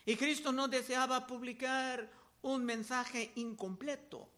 Y 0.05 0.17
Cristo 0.17 0.51
no 0.51 0.67
deseaba 0.67 1.25
publicar 1.25 2.11
un 2.41 2.65
mensaje 2.65 3.31
incompleto. 3.35 4.29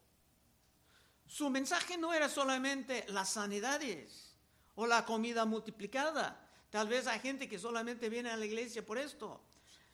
Su 1.26 1.50
mensaje 1.50 1.98
no 1.98 2.14
era 2.14 2.30
solamente 2.30 3.04
las 3.08 3.30
sanidades 3.30 4.36
o 4.76 4.86
la 4.86 5.04
comida 5.08 5.44
multiplicada. 5.46 6.48
Tal 6.70 6.88
vez 6.88 7.08
hay 7.08 7.20
gente 7.20 7.50
que 7.50 7.58
solamente 7.58 8.10
viene 8.10 8.30
a 8.30 8.38
la 8.38 8.46
iglesia 8.46 8.86
por 8.86 9.00
esto. 9.00 9.42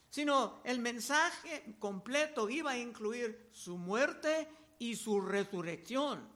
Sino 0.10 0.62
el 0.64 0.80
mensaje 0.80 1.76
completo 1.80 2.50
iba 2.50 2.72
a 2.72 2.78
incluir 2.78 3.50
su 3.52 3.78
muerte 3.78 4.48
y 4.80 4.96
su 4.96 5.22
resurrección. 5.22 6.28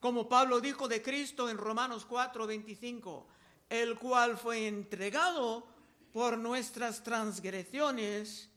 Como 0.00 0.28
Pablo 0.28 0.60
dijo 0.60 0.88
de 0.88 1.02
Cristo 1.02 1.48
en 1.48 1.58
Romanos 1.58 2.06
4, 2.06 2.46
25 2.46 3.28
el 3.72 3.98
cual 3.98 4.36
fue 4.36 4.68
entregado 4.68 5.66
por 6.12 6.36
nuestras 6.36 7.02
transgresiones 7.02 8.50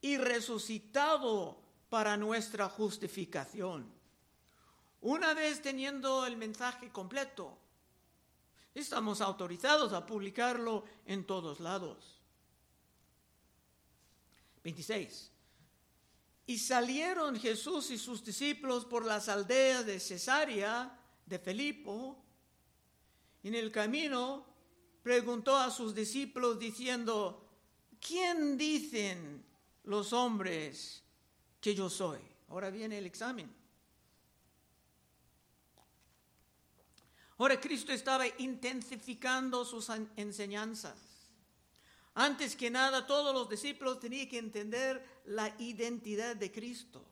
y 0.00 0.16
resucitado 0.16 1.60
para 1.90 2.16
nuestra 2.16 2.70
justificación. 2.70 3.92
Una 5.02 5.34
vez 5.34 5.60
teniendo 5.60 6.24
el 6.24 6.38
mensaje 6.38 6.90
completo, 6.90 7.58
estamos 8.74 9.20
autorizados 9.20 9.92
a 9.92 10.06
publicarlo 10.06 10.86
en 11.04 11.26
todos 11.26 11.60
lados. 11.60 12.17
26. 14.68 15.30
Y 16.46 16.58
salieron 16.58 17.38
Jesús 17.38 17.90
y 17.90 17.98
sus 17.98 18.24
discípulos 18.24 18.84
por 18.84 19.04
las 19.04 19.28
aldeas 19.28 19.86
de 19.86 19.98
Cesarea 20.00 20.98
de 21.24 21.38
Felipo, 21.38 22.22
en 23.42 23.54
el 23.54 23.70
camino 23.70 24.46
preguntó 25.02 25.56
a 25.56 25.70
sus 25.70 25.94
discípulos 25.94 26.58
diciendo, 26.58 27.48
¿quién 28.00 28.58
dicen 28.58 29.44
los 29.84 30.12
hombres 30.12 31.02
que 31.60 31.74
yo 31.74 31.88
soy? 31.88 32.18
Ahora 32.48 32.70
viene 32.70 32.98
el 32.98 33.06
examen. 33.06 33.50
Ahora 37.38 37.60
Cristo 37.60 37.92
estaba 37.92 38.26
intensificando 38.38 39.64
sus 39.64 39.88
enseñanzas. 40.16 41.07
Antes 42.20 42.56
que 42.56 42.68
nada, 42.68 43.06
todos 43.06 43.32
los 43.32 43.48
discípulos 43.48 44.00
tenían 44.00 44.28
que 44.28 44.38
entender 44.38 45.22
la 45.26 45.54
identidad 45.60 46.34
de 46.34 46.50
Cristo. 46.50 47.04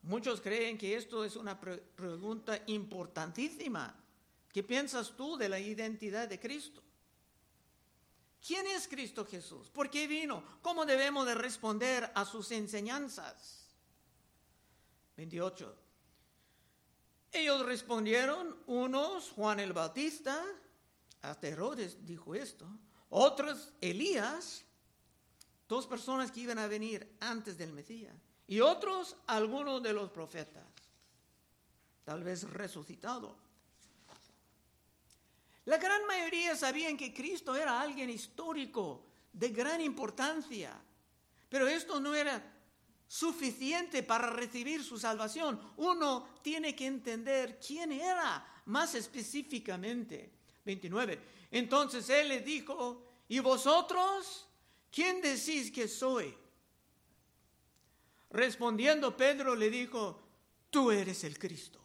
Muchos 0.00 0.40
creen 0.40 0.78
que 0.78 0.96
esto 0.96 1.22
es 1.22 1.36
una 1.36 1.60
pregunta 1.60 2.58
importantísima. 2.68 3.94
¿Qué 4.50 4.62
piensas 4.62 5.14
tú 5.14 5.36
de 5.36 5.50
la 5.50 5.60
identidad 5.60 6.26
de 6.26 6.40
Cristo? 6.40 6.82
¿Quién 8.40 8.66
es 8.68 8.88
Cristo 8.88 9.26
Jesús? 9.26 9.68
¿Por 9.68 9.90
qué 9.90 10.06
vino? 10.06 10.42
¿Cómo 10.62 10.86
debemos 10.86 11.26
de 11.26 11.34
responder 11.34 12.10
a 12.14 12.24
sus 12.24 12.50
enseñanzas? 12.52 13.66
28. 15.18 15.76
Ellos 17.32 17.66
respondieron, 17.66 18.56
unos 18.66 19.30
Juan 19.32 19.60
el 19.60 19.74
Bautista, 19.74 20.42
hasta 21.22 21.48
Herodes 21.48 22.04
dijo 22.04 22.34
esto, 22.34 22.66
otros 23.08 23.72
Elías, 23.80 24.64
dos 25.68 25.86
personas 25.86 26.30
que 26.30 26.40
iban 26.40 26.58
a 26.58 26.66
venir 26.66 27.16
antes 27.20 27.56
del 27.56 27.72
Mesías, 27.72 28.14
y 28.46 28.60
otros 28.60 29.16
algunos 29.26 29.82
de 29.82 29.92
los 29.92 30.10
profetas, 30.10 30.66
tal 32.04 32.22
vez 32.22 32.42
resucitado. 32.50 33.36
La 35.64 35.78
gran 35.78 36.04
mayoría 36.06 36.56
sabían 36.56 36.96
que 36.96 37.14
Cristo 37.14 37.54
era 37.54 37.80
alguien 37.80 38.10
histórico, 38.10 39.06
de 39.32 39.48
gran 39.48 39.80
importancia, 39.80 40.78
pero 41.48 41.68
esto 41.68 42.00
no 42.00 42.14
era 42.14 42.42
suficiente 43.06 44.02
para 44.02 44.28
recibir 44.30 44.82
su 44.82 44.98
salvación. 44.98 45.60
Uno 45.76 46.28
tiene 46.42 46.74
que 46.74 46.86
entender 46.86 47.60
quién 47.64 47.92
era 47.92 48.62
más 48.66 48.94
específicamente. 48.94 50.41
29. 50.64 51.20
Entonces 51.50 52.08
él 52.10 52.28
le 52.28 52.40
dijo, 52.40 53.04
¿y 53.28 53.40
vosotros 53.40 54.48
quién 54.90 55.20
decís 55.20 55.70
que 55.70 55.88
soy? 55.88 56.34
Respondiendo 58.30 59.16
Pedro 59.16 59.54
le 59.54 59.70
dijo, 59.70 60.20
tú 60.70 60.90
eres 60.90 61.24
el 61.24 61.38
Cristo. 61.38 61.80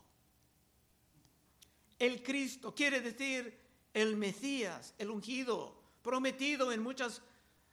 El 2.00 2.24
Cristo 2.24 2.74
quiere 2.74 3.02
decir 3.02 3.58
el 3.94 4.16
Mesías, 4.16 4.94
el 4.98 5.10
ungido, 5.10 5.82
prometido 6.04 6.72
en 6.72 6.82
muchas 6.82 7.22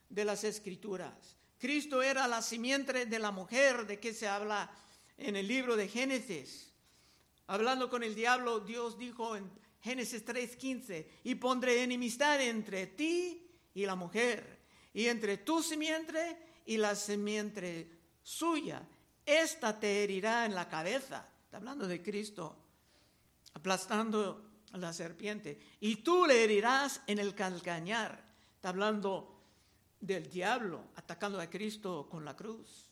de 0.08 0.24
las 0.24 0.42
escrituras. 0.44 1.36
Cristo 1.58 2.02
era 2.02 2.26
la 2.26 2.42
simiente 2.42 3.06
de 3.06 3.18
la 3.18 3.30
mujer 3.30 3.86
de 3.86 4.00
que 4.00 4.12
se 4.12 4.26
habla 4.26 4.70
en 5.16 5.36
el 5.36 5.46
libro 5.46 5.76
de 5.76 5.88
Génesis. 5.88 6.72
Hablando 7.46 7.90
con 7.90 8.02
el 8.02 8.14
diablo, 8.14 8.60
Dios 8.60 8.98
dijo 8.98 9.36
en 9.36 9.50
Génesis 9.84 10.24
3:15, 10.24 11.06
y 11.24 11.34
pondré 11.34 11.82
enemistad 11.82 12.40
entre 12.40 12.86
ti 12.86 13.46
y 13.74 13.84
la 13.84 13.94
mujer, 13.94 14.60
y 14.94 15.08
entre 15.08 15.36
tu 15.36 15.62
simiente 15.62 16.38
y 16.64 16.78
la 16.78 16.96
simiente 16.96 17.90
suya. 18.22 18.80
Esta 19.26 19.78
te 19.78 20.02
herirá 20.02 20.46
en 20.46 20.54
la 20.54 20.70
cabeza. 20.70 21.28
Está 21.44 21.58
hablando 21.58 21.86
de 21.86 22.02
Cristo, 22.02 22.56
aplastando 23.52 24.52
a 24.72 24.78
la 24.78 24.90
serpiente. 24.94 25.60
Y 25.80 25.96
tú 25.96 26.24
le 26.24 26.42
herirás 26.42 27.02
en 27.06 27.18
el 27.18 27.34
calcañar. 27.34 28.24
Está 28.56 28.70
hablando 28.70 29.38
del 30.00 30.30
diablo 30.30 30.92
atacando 30.96 31.38
a 31.38 31.50
Cristo 31.50 32.08
con 32.10 32.24
la 32.24 32.34
cruz. 32.34 32.88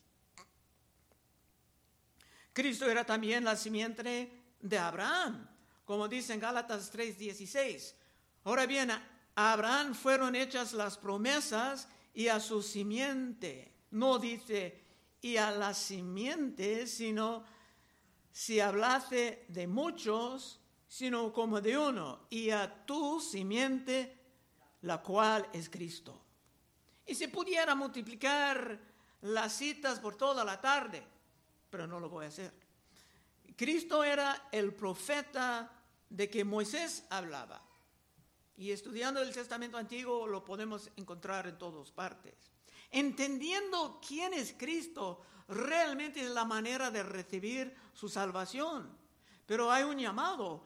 Cristo 2.53 2.87
era 2.87 3.03
también 3.03 3.43
la 3.43 3.55
simiente 3.55 4.43
de 4.61 4.77
Abraham 4.77 5.52
como 5.85 6.07
dice 6.07 6.33
en 6.33 6.39
Gálatas 6.39 6.91
3:16. 6.91 7.95
Ahora 8.43 8.65
bien, 8.65 8.91
a 8.91 9.01
Abraham 9.35 9.95
fueron 9.95 10.35
hechas 10.35 10.73
las 10.73 10.97
promesas 10.97 11.87
y 12.13 12.27
a 12.27 12.39
su 12.39 12.61
simiente. 12.61 13.73
No 13.91 14.19
dice 14.19 14.81
y 15.21 15.37
a 15.37 15.51
la 15.51 15.73
simiente, 15.73 16.85
sino 16.87 17.45
si 18.31 18.59
hablase 18.59 19.45
de 19.47 19.67
muchos, 19.67 20.59
sino 20.87 21.31
como 21.31 21.61
de 21.61 21.77
uno, 21.77 22.27
y 22.29 22.49
a 22.49 22.85
tu 22.85 23.19
simiente, 23.19 24.17
la 24.81 25.01
cual 25.01 25.47
es 25.53 25.69
Cristo. 25.69 26.21
Y 27.05 27.15
si 27.15 27.27
pudiera 27.27 27.73
multiplicar 27.75 28.79
las 29.21 29.53
citas 29.53 29.99
por 29.99 30.15
toda 30.15 30.43
la 30.43 30.59
tarde, 30.59 31.03
pero 31.69 31.87
no 31.87 31.99
lo 31.99 32.09
voy 32.09 32.25
a 32.25 32.29
hacer. 32.29 32.53
Cristo 33.55 34.03
era 34.03 34.49
el 34.51 34.73
profeta 34.73 35.72
de 36.13 36.29
que 36.29 36.45
Moisés 36.45 37.05
hablaba. 37.09 37.59
Y 38.55 38.69
estudiando 38.69 39.19
el 39.19 39.33
Testamento 39.33 39.77
Antiguo 39.77 40.27
lo 40.27 40.45
podemos 40.45 40.91
encontrar 40.95 41.47
en 41.47 41.57
todas 41.57 41.89
partes. 41.89 42.35
Entendiendo 42.91 43.99
quién 44.07 44.31
es 44.35 44.53
Cristo 44.53 45.21
realmente 45.47 46.21
es 46.21 46.29
la 46.29 46.45
manera 46.45 46.91
de 46.91 47.01
recibir 47.01 47.75
su 47.93 48.09
salvación. 48.09 48.95
Pero 49.47 49.71
hay 49.71 49.83
un 49.83 49.97
llamado 49.97 50.63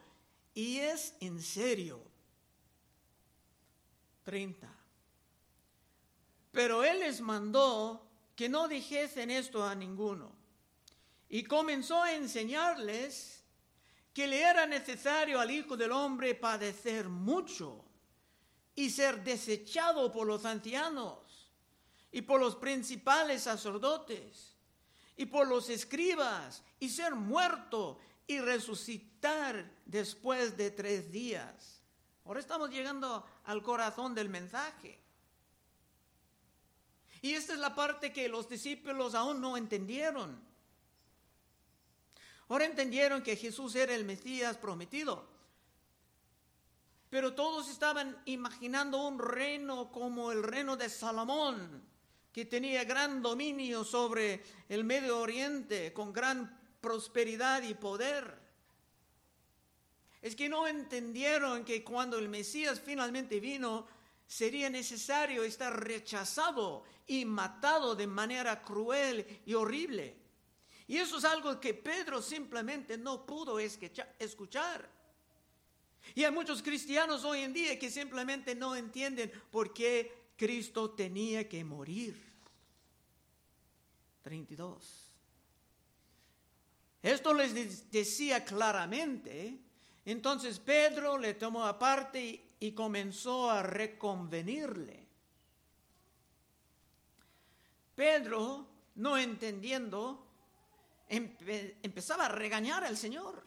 y 0.53 0.79
es 0.79 1.15
en 1.21 1.41
serio. 1.41 2.01
30. 4.23 4.69
Pero 6.51 6.83
Él 6.83 6.99
les 6.99 7.21
mandó 7.21 8.05
que 8.35 8.49
no 8.49 8.67
dijesen 8.67 9.31
esto 9.31 9.63
a 9.63 9.73
ninguno 9.75 10.35
y 11.29 11.43
comenzó 11.43 12.03
a 12.03 12.13
enseñarles 12.13 13.45
que 14.17 14.25
le 14.25 14.41
era 14.41 14.65
necesario 14.65 15.39
al 15.39 15.51
Hijo 15.51 15.77
del 15.77 15.91
Hombre 15.91 16.33
padecer 16.33 17.07
mucho 17.07 17.85
y 18.73 18.89
ser 18.89 19.23
desechado 19.23 20.11
por 20.11 20.25
los 20.25 20.43
ancianos 20.43 21.51
y 22.11 22.23
por 22.23 22.39
los 22.39 22.55
principales 22.55 23.43
sacerdotes 23.43 24.55
y 25.15 25.27
por 25.27 25.47
los 25.47 25.69
escribas 25.69 26.63
y 26.79 26.89
ser 26.89 27.13
muerto 27.13 27.99
y 28.25 28.39
resucitar 28.39 29.71
después 29.85 30.57
de 30.57 30.71
tres 30.71 31.11
días. 31.11 31.83
Ahora 32.25 32.39
estamos 32.39 32.71
llegando 32.71 33.23
al 33.43 33.61
corazón 33.61 34.15
del 34.15 34.29
mensaje. 34.29 34.99
Y 37.21 37.33
esta 37.33 37.53
es 37.53 37.59
la 37.59 37.75
parte 37.75 38.11
que 38.11 38.27
los 38.27 38.49
discípulos 38.49 39.13
aún 39.13 39.39
no 39.39 39.57
entendieron. 39.57 40.46
Ahora 42.49 42.65
entendieron 42.65 43.21
que 43.21 43.35
Jesús 43.35 43.75
era 43.75 43.93
el 43.93 44.05
Mesías 44.05 44.57
prometido. 44.57 45.27
Pero 47.09 47.33
todos 47.33 47.69
estaban 47.69 48.21
imaginando 48.25 49.05
un 49.07 49.19
reino 49.19 49.91
como 49.91 50.31
el 50.31 50.43
reino 50.43 50.75
de 50.75 50.89
Salomón, 50.89 51.83
que 52.31 52.45
tenía 52.45 52.83
gran 52.83 53.21
dominio 53.21 53.83
sobre 53.83 54.43
el 54.69 54.83
Medio 54.83 55.19
Oriente, 55.19 55.93
con 55.93 56.13
gran 56.13 56.59
prosperidad 56.81 57.63
y 57.63 57.73
poder. 57.73 58.37
Es 60.21 60.35
que 60.35 60.49
no 60.49 60.67
entendieron 60.67 61.63
que 61.63 61.83
cuando 61.83 62.17
el 62.17 62.27
Mesías 62.27 62.81
finalmente 62.81 63.39
vino, 63.39 63.87
sería 64.25 64.69
necesario 64.69 65.43
estar 65.43 65.81
rechazado 65.81 66.83
y 67.07 67.23
matado 67.23 67.95
de 67.95 68.07
manera 68.07 68.61
cruel 68.61 69.41
y 69.45 69.53
horrible. 69.53 70.26
Y 70.87 70.97
eso 70.97 71.17
es 71.17 71.25
algo 71.25 71.59
que 71.59 71.73
Pedro 71.73 72.21
simplemente 72.21 72.97
no 72.97 73.25
pudo 73.25 73.59
escuchar. 73.59 74.89
Y 76.15 76.23
hay 76.23 76.31
muchos 76.31 76.61
cristianos 76.63 77.25
hoy 77.25 77.41
en 77.41 77.53
día 77.53 77.77
que 77.77 77.91
simplemente 77.91 78.55
no 78.55 78.75
entienden 78.75 79.31
por 79.51 79.73
qué 79.73 80.29
Cristo 80.37 80.91
tenía 80.91 81.47
que 81.49 81.63
morir. 81.63 82.15
32. 84.23 85.11
Esto 87.01 87.33
les 87.33 87.91
decía 87.91 88.45
claramente. 88.45 89.59
Entonces 90.05 90.59
Pedro 90.59 91.17
le 91.17 91.33
tomó 91.33 91.65
aparte 91.65 92.53
y 92.59 92.71
comenzó 92.71 93.49
a 93.49 93.61
reconvenirle. 93.61 95.05
Pedro, 97.95 98.67
no 98.95 99.17
entendiendo, 99.17 100.26
empezaba 101.09 102.25
a 102.25 102.29
regañar 102.29 102.83
al 102.83 102.97
Señor. 102.97 103.45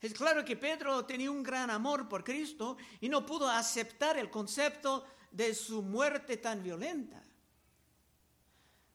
Es 0.00 0.14
claro 0.14 0.44
que 0.44 0.56
Pedro 0.56 1.04
tenía 1.04 1.30
un 1.30 1.42
gran 1.42 1.70
amor 1.70 2.08
por 2.08 2.24
Cristo 2.24 2.76
y 3.00 3.08
no 3.08 3.26
pudo 3.26 3.48
aceptar 3.48 4.16
el 4.16 4.30
concepto 4.30 5.04
de 5.30 5.54
su 5.54 5.82
muerte 5.82 6.38
tan 6.38 6.62
violenta. 6.62 7.22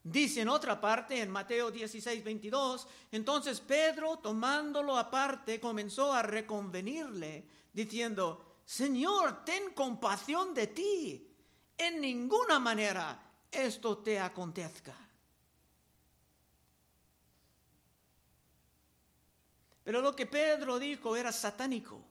Dice 0.03 0.41
en 0.41 0.49
otra 0.49 0.79
parte, 0.79 1.19
en 1.19 1.31
Mateo 1.31 1.71
16, 1.71 2.23
22, 2.23 2.87
entonces 3.11 3.59
Pedro, 3.59 4.17
tomándolo 4.17 4.97
aparte, 4.97 5.59
comenzó 5.59 6.13
a 6.13 6.21
reconvenirle, 6.21 7.47
diciendo, 7.73 8.59
Señor, 8.65 9.43
ten 9.43 9.73
compasión 9.73 10.53
de 10.53 10.67
ti. 10.67 11.31
En 11.77 12.01
ninguna 12.01 12.59
manera 12.59 13.19
esto 13.51 13.97
te 13.99 14.19
acontezca. 14.19 15.04
Pero 19.85 20.01
lo 20.01 20.15
que 20.15 20.25
Pedro 20.25 20.79
dijo 20.79 21.15
era 21.15 21.31
satánico. 21.31 22.03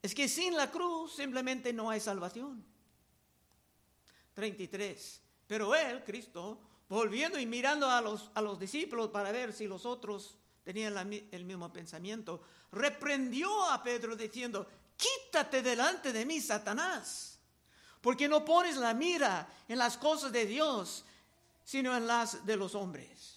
Es 0.00 0.14
que 0.14 0.28
sin 0.28 0.56
la 0.56 0.70
cruz 0.70 1.16
simplemente 1.16 1.72
no 1.72 1.90
hay 1.90 1.98
salvación. 1.98 2.64
33. 4.34 5.20
Pero 5.48 5.74
Él, 5.74 6.04
Cristo, 6.04 6.60
volviendo 6.88 7.40
y 7.40 7.46
mirando 7.46 7.90
a 7.90 8.00
los, 8.00 8.30
a 8.34 8.40
los 8.40 8.58
discípulos 8.58 9.10
para 9.10 9.32
ver 9.32 9.52
si 9.52 9.66
los 9.66 9.84
otros 9.84 10.38
tenían 10.62 11.12
el 11.12 11.44
mismo 11.44 11.72
pensamiento, 11.72 12.40
reprendió 12.70 13.68
a 13.68 13.82
Pedro 13.82 14.14
diciendo, 14.14 14.64
quítate 14.96 15.60
delante 15.60 16.12
de 16.12 16.24
mí, 16.24 16.40
Satanás, 16.40 17.40
porque 18.00 18.28
no 18.28 18.44
pones 18.44 18.76
la 18.76 18.94
mira 18.94 19.48
en 19.66 19.76
las 19.76 19.98
cosas 19.98 20.30
de 20.30 20.46
Dios, 20.46 21.04
sino 21.64 21.96
en 21.96 22.06
las 22.06 22.46
de 22.46 22.56
los 22.56 22.76
hombres. 22.76 23.31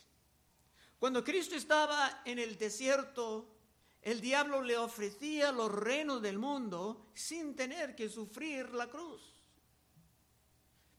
Cuando 0.99 1.23
Cristo 1.23 1.55
estaba 1.55 2.21
en 2.25 2.39
el 2.39 2.58
desierto, 2.58 3.55
el 4.01 4.21
diablo 4.21 4.62
le 4.62 4.77
ofrecía 4.77 5.51
los 5.51 5.71
reinos 5.71 6.21
del 6.21 6.38
mundo 6.38 7.08
sin 7.13 7.55
tener 7.55 7.95
que 7.95 8.08
sufrir 8.08 8.69
la 8.73 8.88
cruz. 8.88 9.34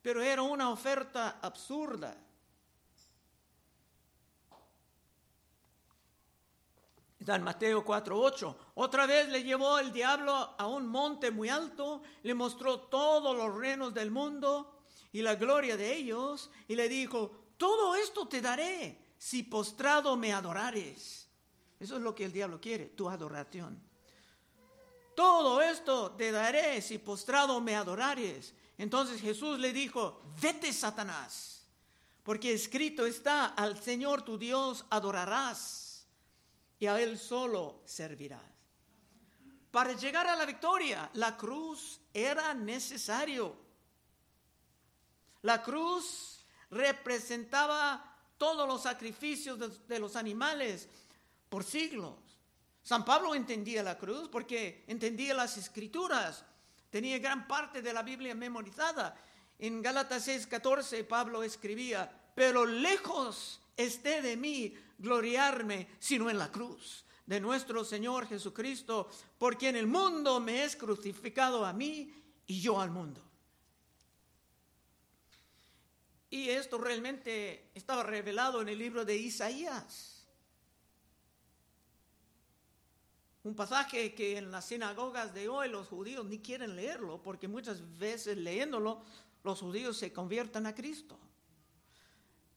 Pero 0.03 0.23
era 0.23 0.43
una 0.43 0.71
oferta 0.71 1.39
absurda. 1.41 2.17
Está 7.19 7.37
en 7.37 7.43
Mateo 7.43 7.85
4:8. 7.85 8.57
Otra 8.75 9.07
vez 9.07 9.29
le 9.29 9.43
llevó 9.43 9.79
el 9.79 9.93
diablo 9.93 10.55
a 10.59 10.67
un 10.67 10.87
monte 10.87 11.31
muy 11.31 11.49
alto, 11.49 12.03
le 12.23 12.35
mostró 12.35 12.81
todos 12.83 13.37
los 13.37 13.57
reinos 13.57 13.93
del 13.95 14.11
mundo 14.11 14.83
y 15.11 15.23
la 15.23 15.35
gloria 15.35 15.77
de 15.77 15.95
ellos, 15.95 16.51
y 16.69 16.77
le 16.77 16.89
dijo, 16.89 17.55
todo 17.57 17.97
esto 17.97 18.29
te 18.29 18.41
daré 18.41 19.06
si 19.19 19.43
postrado 19.43 20.17
me 20.17 20.33
adorares. 20.33 21.29
Eso 21.79 21.97
es 21.97 22.03
lo 22.03 22.15
que 22.15 22.25
el 22.25 22.33
diablo 22.33 22.61
quiere, 22.61 22.87
tu 22.87 23.09
adoración. 23.09 23.81
Todo 25.15 25.61
esto 25.63 26.13
te 26.13 26.31
daré 26.31 26.81
si 26.83 26.99
postrado 26.99 27.61
me 27.61 27.75
adorares. 27.75 28.55
Entonces 28.79 29.21
Jesús 29.21 29.59
le 29.59 29.73
dijo, 29.73 30.23
vete 30.41 30.73
Satanás, 30.73 31.67
porque 32.23 32.53
escrito 32.53 33.07
está, 33.07 33.47
al 33.47 33.83
Señor 33.83 34.23
tu 34.23 34.37
Dios 34.37 34.85
adorarás 34.91 36.07
y 36.79 36.87
a 36.87 37.01
Él 37.01 37.19
solo 37.19 37.81
servirás. 37.87 38.43
Para 39.71 39.93
llegar 39.93 40.27
a 40.27 40.37
la 40.37 40.47
victoria, 40.47 41.11
la 41.15 41.37
cruz 41.37 42.01
era 42.13 42.55
necesario. 42.55 43.57
La 45.43 45.63
cruz 45.63 46.45
representaba 46.71 48.16
todos 48.39 48.67
los 48.67 48.83
sacrificios 48.83 49.87
de, 49.87 49.99
los 49.99 50.17
animales 50.17 50.89
por 51.49 51.65
siglos. 51.65 52.15
San 52.83 53.05
Pablo 53.05 53.35
entendía 53.35 53.83
la 53.83 53.99
cruz 53.99 54.29
porque 54.29 54.85
entendía 54.87 55.35
las 55.35 55.57
escrituras, 55.57 56.45
tenía 56.91 57.19
gran 57.19 57.49
parte 57.49 57.83
de 57.83 57.93
la 57.93 58.03
Biblia 58.03 58.35
memorizada. 58.35 59.17
En 59.59 59.83
Gálatas 59.83 60.29
6:14 60.29 61.05
Pablo 61.07 61.43
escribía, 61.43 62.11
pero 62.35 62.65
lejos 62.65 63.61
esté 63.77 64.23
de 64.23 64.37
mí 64.37 64.75
gloriarme, 64.99 65.89
sino 65.99 66.31
en 66.31 66.39
la 66.39 66.51
cruz 66.51 67.05
de 67.27 67.41
nuestro 67.41 67.85
Señor 67.85 68.27
Jesucristo, 68.27 69.09
porque 69.39 69.69
en 69.69 69.77
el 69.77 69.87
mundo 69.87 70.39
me 70.39 70.65
es 70.65 70.77
crucificado 70.77 71.67
a 71.67 71.73
mí 71.73 72.13
y 72.47 72.61
yo 72.61 72.81
al 72.81 72.91
mundo. 72.91 73.26
Y 76.31 76.49
esto 76.51 76.79
realmente 76.79 77.71
estaba 77.75 78.03
revelado 78.03 78.61
en 78.61 78.69
el 78.69 78.79
libro 78.79 79.05
de 79.05 79.17
Isaías. 79.17 80.27
Un 83.45 83.55
pasaje 83.55 84.13
que 84.13 84.39
en 84.39 84.51
las 84.51 84.65
sinagogas 84.65 85.33
de 85.33 85.49
hoy 85.49 85.69
los 85.69 85.87
judíos 85.87 86.27
ni 86.27 86.41
quieren 86.41 86.75
leerlo, 86.75 87.23
porque 87.23 87.47
muchas 87.47 87.97
veces 87.97 88.37
leyéndolo 88.37 89.03
los 89.45 89.61
judíos 89.61 89.97
se 89.97 90.13
convierten 90.13 90.67
a 90.67 90.75
Cristo. 90.75 91.17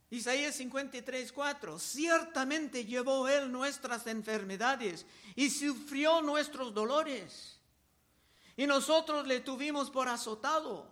Isaías 0.10 0.56
53, 0.56 1.32
4. 1.32 1.78
Ciertamente 1.78 2.86
llevó 2.86 3.28
Él 3.28 3.52
nuestras 3.52 4.08
enfermedades 4.08 5.06
y 5.36 5.52
sufrió 5.52 6.22
nuestros 6.24 6.74
dolores. 6.74 7.60
Y 8.58 8.66
nosotros 8.66 9.28
le 9.28 9.42
tuvimos 9.42 9.92
por 9.92 10.08
azotado, 10.08 10.92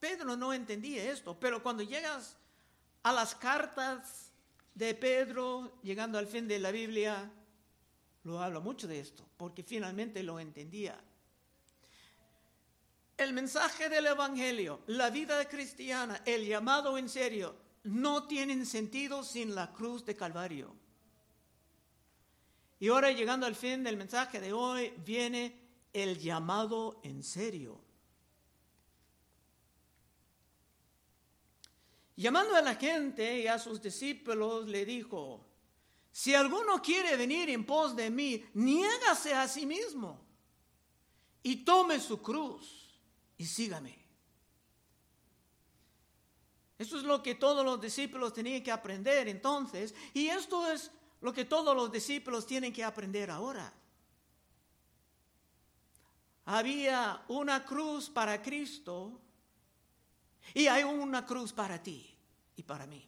Pedro 0.00 0.36
no 0.36 0.52
entendía 0.52 1.10
esto, 1.10 1.38
pero 1.38 1.62
cuando 1.62 1.82
llegas 1.82 2.36
a 3.02 3.12
las 3.12 3.34
cartas 3.34 4.32
de 4.74 4.94
Pedro, 4.94 5.80
llegando 5.82 6.18
al 6.18 6.26
fin 6.26 6.46
de 6.46 6.58
la 6.58 6.70
Biblia, 6.70 7.30
lo 8.24 8.40
habla 8.40 8.60
mucho 8.60 8.86
de 8.86 9.00
esto, 9.00 9.24
porque 9.36 9.62
finalmente 9.62 10.22
lo 10.22 10.38
entendía. 10.38 10.98
El 13.16 13.32
mensaje 13.32 13.88
del 13.88 14.06
Evangelio, 14.06 14.80
la 14.86 15.10
vida 15.10 15.48
cristiana, 15.48 16.22
el 16.24 16.46
llamado 16.46 16.96
en 16.98 17.08
serio, 17.08 17.56
no 17.82 18.28
tienen 18.28 18.64
sentido 18.64 19.24
sin 19.24 19.54
la 19.54 19.72
cruz 19.72 20.04
de 20.04 20.14
Calvario. 20.14 20.76
Y 22.78 22.88
ahora 22.88 23.10
llegando 23.10 23.46
al 23.46 23.56
fin 23.56 23.82
del 23.82 23.96
mensaje 23.96 24.40
de 24.40 24.52
hoy, 24.52 24.92
viene 25.04 25.60
el 25.92 26.18
llamado 26.18 27.00
en 27.02 27.24
serio. 27.24 27.80
Llamando 32.18 32.56
a 32.56 32.60
la 32.60 32.74
gente 32.74 33.38
y 33.38 33.46
a 33.46 33.60
sus 33.60 33.80
discípulos, 33.80 34.66
le 34.66 34.84
dijo, 34.84 35.46
si 36.10 36.34
alguno 36.34 36.82
quiere 36.82 37.16
venir 37.16 37.48
en 37.48 37.64
pos 37.64 37.94
de 37.94 38.10
mí, 38.10 38.44
niégase 38.54 39.34
a 39.34 39.46
sí 39.46 39.64
mismo 39.64 40.20
y 41.44 41.64
tome 41.64 42.00
su 42.00 42.20
cruz 42.20 42.92
y 43.36 43.46
sígame. 43.46 44.04
Esto 46.76 46.98
es 46.98 47.04
lo 47.04 47.22
que 47.22 47.36
todos 47.36 47.64
los 47.64 47.80
discípulos 47.80 48.34
tenían 48.34 48.64
que 48.64 48.72
aprender 48.72 49.28
entonces, 49.28 49.94
y 50.12 50.26
esto 50.26 50.68
es 50.72 50.90
lo 51.20 51.32
que 51.32 51.44
todos 51.44 51.76
los 51.76 51.92
discípulos 51.92 52.46
tienen 52.46 52.72
que 52.72 52.82
aprender 52.82 53.30
ahora. 53.30 53.72
Había 56.46 57.22
una 57.28 57.64
cruz 57.64 58.10
para 58.10 58.42
Cristo 58.42 59.20
y 60.54 60.66
hay 60.66 60.84
una 60.84 61.24
cruz 61.26 61.52
para 61.52 61.82
ti 61.82 62.14
y 62.56 62.62
para 62.62 62.86
mí. 62.86 63.06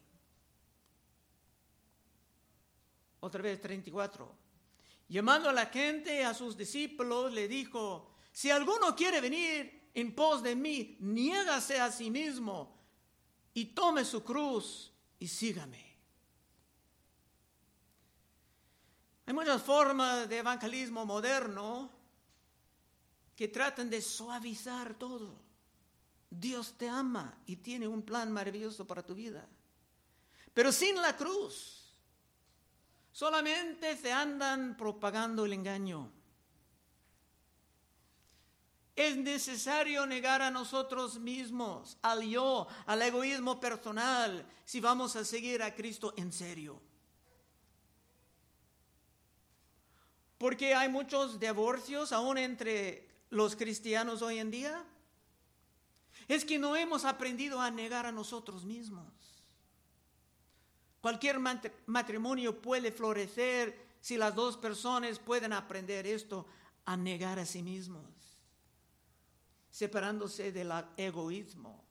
Otra 3.21 3.43
vez 3.43 3.61
34. 3.61 4.41
Llamando 5.09 5.49
a 5.49 5.53
la 5.53 5.67
gente, 5.67 6.25
a 6.25 6.33
sus 6.35 6.57
discípulos, 6.57 7.33
le 7.33 7.49
dijo, 7.49 8.15
si 8.33 8.51
alguno 8.51 8.95
quiere 8.95 9.21
venir 9.21 9.91
en 9.93 10.15
pos 10.15 10.43
de 10.43 10.55
mí, 10.55 10.97
niégase 11.01 11.81
a 11.81 11.91
sí 11.91 12.11
mismo 12.11 12.79
y 13.53 13.67
tome 13.67 14.05
su 14.05 14.23
cruz 14.23 14.93
y 15.19 15.27
sígame. 15.27 15.91
Hay 19.27 19.35
muchas 19.35 19.63
formas 19.63 20.29
de 20.29 20.39
evangelismo 20.39 21.05
moderno 21.05 21.91
que 23.37 23.49
tratan 23.49 23.89
de 23.89 24.03
suavizar 24.03 24.95
todo. 24.95 25.50
Dios 26.31 26.75
te 26.79 26.89
ama 26.89 27.37
y 27.45 27.57
tiene 27.57 27.89
un 27.89 28.03
plan 28.03 28.31
maravilloso 28.31 28.87
para 28.87 29.05
tu 29.05 29.15
vida. 29.15 29.47
Pero 30.55 30.71
sin 30.71 30.95
la 30.97 31.17
cruz, 31.17 31.93
solamente 33.11 33.97
se 33.97 34.13
andan 34.13 34.77
propagando 34.77 35.45
el 35.45 35.53
engaño. 35.53 36.11
Es 38.95 39.17
necesario 39.17 40.07
negar 40.07 40.43
a 40.43 40.51
nosotros 40.51 41.19
mismos, 41.19 41.99
al 42.03 42.23
yo, 42.23 42.69
al 42.87 43.03
egoísmo 43.03 43.59
personal, 43.59 44.47
si 44.65 44.81
vamos 44.81 45.17
a 45.17 45.25
seguir 45.25 45.63
a 45.63 45.75
Cristo 45.75 46.13
en 46.17 46.33
serio. 46.33 46.81
Porque 50.39 50.75
hay 50.75 50.89
muchos 50.89 51.41
divorcios 51.41 52.13
aún 52.13 52.39
entre 52.39 53.09
los 53.31 53.57
cristianos 53.57 54.23
hoy 54.23 54.39
en 54.39 54.51
día 54.51 54.87
es 56.35 56.45
que 56.45 56.61
no 56.61 56.77
hemos 56.77 57.05
aprendido 57.05 57.61
a 57.61 57.73
negar 57.73 58.07
a 58.07 58.13
nosotros 58.13 58.65
mismos. 58.65 59.13
Cualquier 61.01 61.41
matrimonio 61.87 62.63
puede 62.63 62.93
florecer 62.93 63.77
si 64.01 64.17
las 64.17 64.33
dos 64.37 64.57
personas 64.57 65.19
pueden 65.19 65.53
aprender 65.53 66.07
esto, 66.07 66.47
a 66.85 66.97
negar 66.97 67.41
a 67.41 67.47
sí 67.47 67.65
mismos, 67.65 68.05
separándose 69.71 70.53
del 70.53 70.71
egoísmo. 70.97 71.85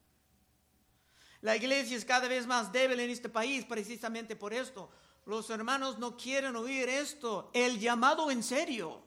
La 1.41 1.57
iglesia 1.57 1.97
es 1.97 2.05
cada 2.05 2.29
vez 2.29 2.47
más 2.47 2.71
débil 2.71 3.01
en 3.01 3.09
este 3.09 3.27
país 3.27 3.65
precisamente 3.65 4.37
por 4.37 4.53
esto. 4.53 4.89
Los 5.25 5.49
hermanos 5.49 5.99
no 5.99 6.15
quieren 6.15 6.55
oír 6.55 6.87
esto, 6.87 7.51
el 7.53 7.77
llamado 7.77 8.31
en 8.31 8.41
serio, 8.41 9.01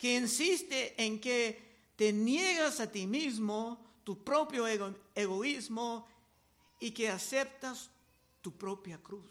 que 0.00 0.16
insiste 0.16 1.00
en 1.00 1.20
que 1.20 1.92
te 1.94 2.12
niegas 2.12 2.80
a 2.80 2.90
ti 2.90 3.06
mismo, 3.06 3.87
tu 4.08 4.24
propio 4.24 4.66
egoísmo 5.14 6.08
y 6.80 6.92
que 6.92 7.10
aceptas 7.10 7.90
tu 8.40 8.56
propia 8.56 8.96
cruz. 8.96 9.30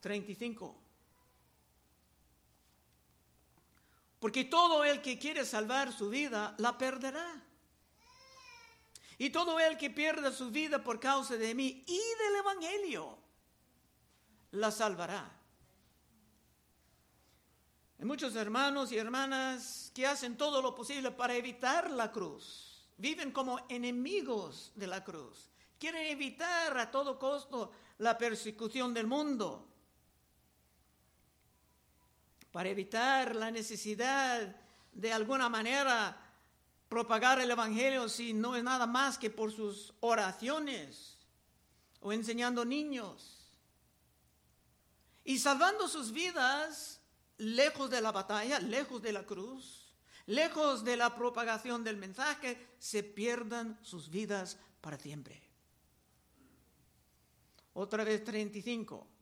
35. 0.00 0.76
Porque 4.20 4.44
todo 4.44 4.84
el 4.84 5.02
que 5.02 5.18
quiere 5.18 5.44
salvar 5.44 5.92
su 5.92 6.08
vida 6.08 6.54
la 6.58 6.78
perderá. 6.78 7.42
Y 9.18 9.30
todo 9.30 9.58
el 9.58 9.76
que 9.76 9.90
pierda 9.90 10.30
su 10.30 10.52
vida 10.52 10.84
por 10.84 11.00
causa 11.00 11.36
de 11.36 11.52
mí 11.52 11.82
y 11.84 11.98
del 11.98 12.36
Evangelio 12.36 13.18
la 14.52 14.70
salvará. 14.70 15.41
Hay 18.02 18.08
muchos 18.08 18.34
hermanos 18.34 18.90
y 18.90 18.98
hermanas 18.98 19.92
que 19.94 20.08
hacen 20.08 20.36
todo 20.36 20.60
lo 20.60 20.74
posible 20.74 21.12
para 21.12 21.36
evitar 21.36 21.88
la 21.88 22.10
cruz. 22.10 22.84
Viven 22.96 23.30
como 23.30 23.64
enemigos 23.68 24.72
de 24.74 24.88
la 24.88 25.04
cruz. 25.04 25.52
Quieren 25.78 26.08
evitar 26.08 26.76
a 26.76 26.90
todo 26.90 27.16
costo 27.16 27.70
la 27.98 28.18
persecución 28.18 28.92
del 28.92 29.06
mundo 29.06 29.68
para 32.50 32.70
evitar 32.70 33.36
la 33.36 33.52
necesidad 33.52 34.56
de 34.92 35.12
alguna 35.12 35.48
manera 35.48 36.28
propagar 36.88 37.40
el 37.40 37.52
Evangelio 37.52 38.08
si 38.08 38.32
no 38.32 38.56
es 38.56 38.64
nada 38.64 38.88
más 38.88 39.16
que 39.16 39.30
por 39.30 39.52
sus 39.52 39.94
oraciones 40.00 41.18
o 42.00 42.12
enseñando 42.12 42.64
niños. 42.64 43.48
Y 45.22 45.38
salvando 45.38 45.86
sus 45.86 46.10
vidas 46.10 46.98
lejos 47.42 47.90
de 47.90 48.00
la 48.00 48.12
batalla, 48.12 48.58
lejos 48.58 49.02
de 49.02 49.12
la 49.12 49.24
cruz, 49.24 49.94
lejos 50.26 50.84
de 50.84 50.96
la 50.96 51.14
propagación 51.14 51.84
del 51.84 51.96
mensaje, 51.96 52.74
se 52.78 53.02
pierdan 53.02 53.78
sus 53.82 54.10
vidas 54.10 54.58
para 54.80 54.98
siempre. 54.98 55.42
Otra 57.74 58.04
vez 58.04 58.24
35 58.24 59.12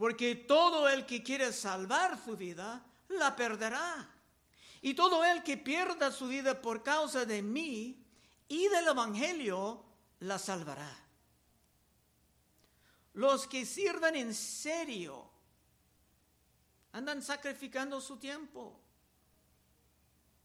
porque 0.00 0.34
todo 0.34 0.88
el 0.88 1.04
que 1.04 1.22
quiere 1.22 1.52
salvar 1.52 2.18
su 2.24 2.34
vida, 2.34 2.82
la 3.08 3.36
perderá. 3.36 4.08
Y 4.80 4.94
todo 4.94 5.22
el 5.22 5.42
que 5.42 5.58
pierda 5.58 6.10
su 6.10 6.28
vida 6.28 6.62
por 6.62 6.82
causa 6.82 7.26
de 7.26 7.42
mí 7.42 8.02
y 8.48 8.68
del 8.68 8.88
Evangelio, 8.88 9.84
la 10.20 10.38
salvará. 10.38 10.90
Los 13.12 13.46
que 13.46 13.66
sirven 13.66 14.16
en 14.16 14.34
serio 14.34 15.30
andan 16.92 17.22
sacrificando 17.22 18.00
su 18.00 18.18
tiempo, 18.18 18.80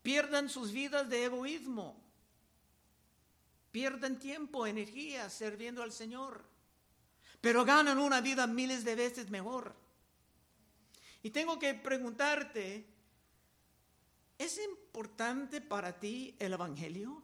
pierdan 0.02 0.50
sus 0.50 0.72
vidas 0.72 1.10
de 1.10 1.26
egoísmo, 1.26 2.02
pierden 3.72 4.20
tiempo, 4.20 4.68
energía 4.68 5.30
sirviendo 5.30 5.84
al 5.84 5.92
Señor 5.92 6.56
pero 7.46 7.64
ganan 7.64 8.00
una 8.00 8.22
vida 8.22 8.48
miles 8.48 8.84
de 8.84 8.96
veces 8.96 9.30
mejor. 9.30 9.76
Y 11.22 11.30
tengo 11.30 11.60
que 11.60 11.76
preguntarte, 11.76 12.88
¿es 14.36 14.60
importante 14.66 15.62
para 15.62 16.00
ti 16.00 16.36
el 16.40 16.54
Evangelio? 16.54 17.22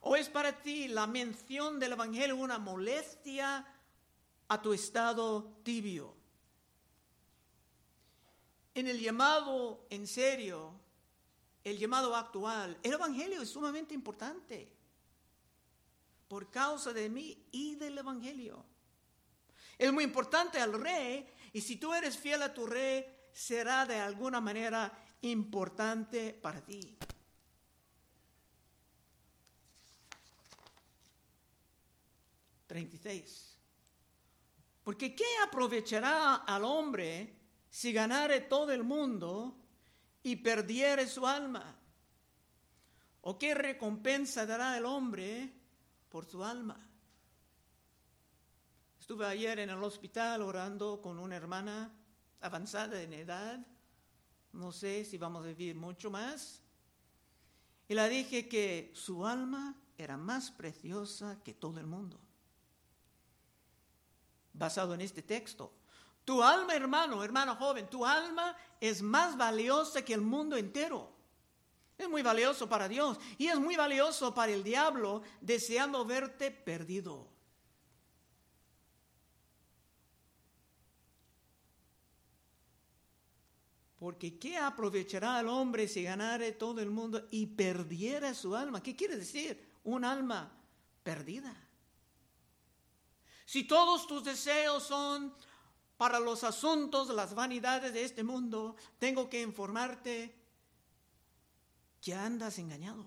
¿O 0.00 0.16
es 0.16 0.30
para 0.30 0.62
ti 0.62 0.88
la 0.88 1.06
mención 1.06 1.78
del 1.78 1.92
Evangelio 1.92 2.36
una 2.36 2.58
molestia 2.58 3.66
a 4.48 4.62
tu 4.62 4.72
estado 4.72 5.58
tibio? 5.62 6.14
En 8.74 8.86
el 8.86 9.00
llamado 9.00 9.86
en 9.90 10.06
serio, 10.06 10.72
el 11.62 11.78
llamado 11.78 12.16
actual, 12.16 12.78
el 12.82 12.92
Evangelio 12.94 13.42
es 13.42 13.50
sumamente 13.50 13.94
importante 13.94 14.72
por 16.26 16.50
causa 16.50 16.92
de 16.92 17.10
mí 17.10 17.46
y 17.52 17.74
del 17.74 17.98
Evangelio. 17.98 18.64
Es 19.76 19.92
muy 19.92 20.04
importante 20.04 20.58
al 20.58 20.80
rey 20.80 21.28
y 21.52 21.60
si 21.60 21.76
tú 21.76 21.92
eres 21.92 22.16
fiel 22.16 22.42
a 22.42 22.54
tu 22.54 22.66
rey, 22.66 23.04
será 23.32 23.84
de 23.84 23.98
alguna 23.98 24.40
manera 24.40 24.90
importante 25.20 26.32
para 26.32 26.64
ti. 26.64 26.96
¿36? 32.68 33.52
Porque 34.82 35.14
¿qué 35.14 35.26
aprovechará 35.44 36.36
al 36.36 36.64
hombre 36.64 37.41
si 37.72 37.90
ganare 37.90 38.42
todo 38.42 38.70
el 38.70 38.84
mundo 38.84 39.56
y 40.22 40.36
perdiere 40.36 41.08
su 41.08 41.26
alma? 41.26 41.74
¿O 43.22 43.38
qué 43.38 43.54
recompensa 43.54 44.44
dará 44.44 44.76
el 44.76 44.84
hombre 44.84 45.50
por 46.10 46.26
su 46.26 46.44
alma? 46.44 46.78
Estuve 49.00 49.24
ayer 49.24 49.60
en 49.60 49.70
el 49.70 49.82
hospital 49.82 50.42
orando 50.42 51.00
con 51.00 51.18
una 51.18 51.34
hermana 51.34 51.90
avanzada 52.42 53.00
en 53.00 53.14
edad. 53.14 53.66
No 54.52 54.70
sé 54.70 55.06
si 55.06 55.16
vamos 55.16 55.42
a 55.42 55.48
vivir 55.48 55.74
mucho 55.74 56.10
más. 56.10 56.60
Y 57.88 57.94
le 57.94 58.06
dije 58.10 58.50
que 58.50 58.92
su 58.94 59.26
alma 59.26 59.80
era 59.96 60.18
más 60.18 60.50
preciosa 60.50 61.40
que 61.42 61.54
todo 61.54 61.80
el 61.80 61.86
mundo. 61.86 62.20
Basado 64.52 64.92
en 64.92 65.00
este 65.00 65.22
texto. 65.22 65.72
Tu 66.24 66.42
alma, 66.42 66.74
hermano, 66.74 67.24
hermano 67.24 67.56
joven, 67.56 67.88
tu 67.88 68.06
alma 68.06 68.56
es 68.80 69.02
más 69.02 69.36
valiosa 69.36 70.04
que 70.04 70.14
el 70.14 70.20
mundo 70.20 70.56
entero. 70.56 71.10
Es 71.98 72.08
muy 72.08 72.22
valioso 72.22 72.68
para 72.68 72.88
Dios 72.88 73.18
y 73.38 73.48
es 73.48 73.58
muy 73.58 73.76
valioso 73.76 74.34
para 74.34 74.52
el 74.52 74.62
diablo 74.62 75.22
deseando 75.40 76.04
verte 76.04 76.50
perdido. 76.50 77.28
Porque 83.98 84.36
¿qué 84.36 84.56
aprovechará 84.56 85.38
el 85.38 85.46
hombre 85.46 85.86
si 85.86 86.02
ganare 86.02 86.50
todo 86.50 86.80
el 86.80 86.90
mundo 86.90 87.28
y 87.30 87.46
perdiera 87.46 88.34
su 88.34 88.56
alma? 88.56 88.82
¿Qué 88.82 88.96
quiere 88.96 89.16
decir? 89.16 89.64
Un 89.84 90.04
alma 90.04 90.52
perdida. 91.04 91.54
Si 93.44 93.64
todos 93.64 94.08
tus 94.08 94.24
deseos 94.24 94.82
son 94.82 95.32
para 96.02 96.18
los 96.18 96.42
asuntos, 96.42 97.10
las 97.10 97.32
vanidades 97.32 97.94
de 97.94 98.02
este 98.02 98.24
mundo, 98.24 98.74
tengo 98.98 99.30
que 99.30 99.40
informarte 99.40 100.34
que 102.00 102.12
andas 102.12 102.58
engañado. 102.58 103.06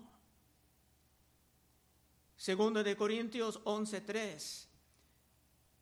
Segundo 2.38 2.82
de 2.82 2.96
Corintios 2.96 3.60
11:3. 3.64 4.66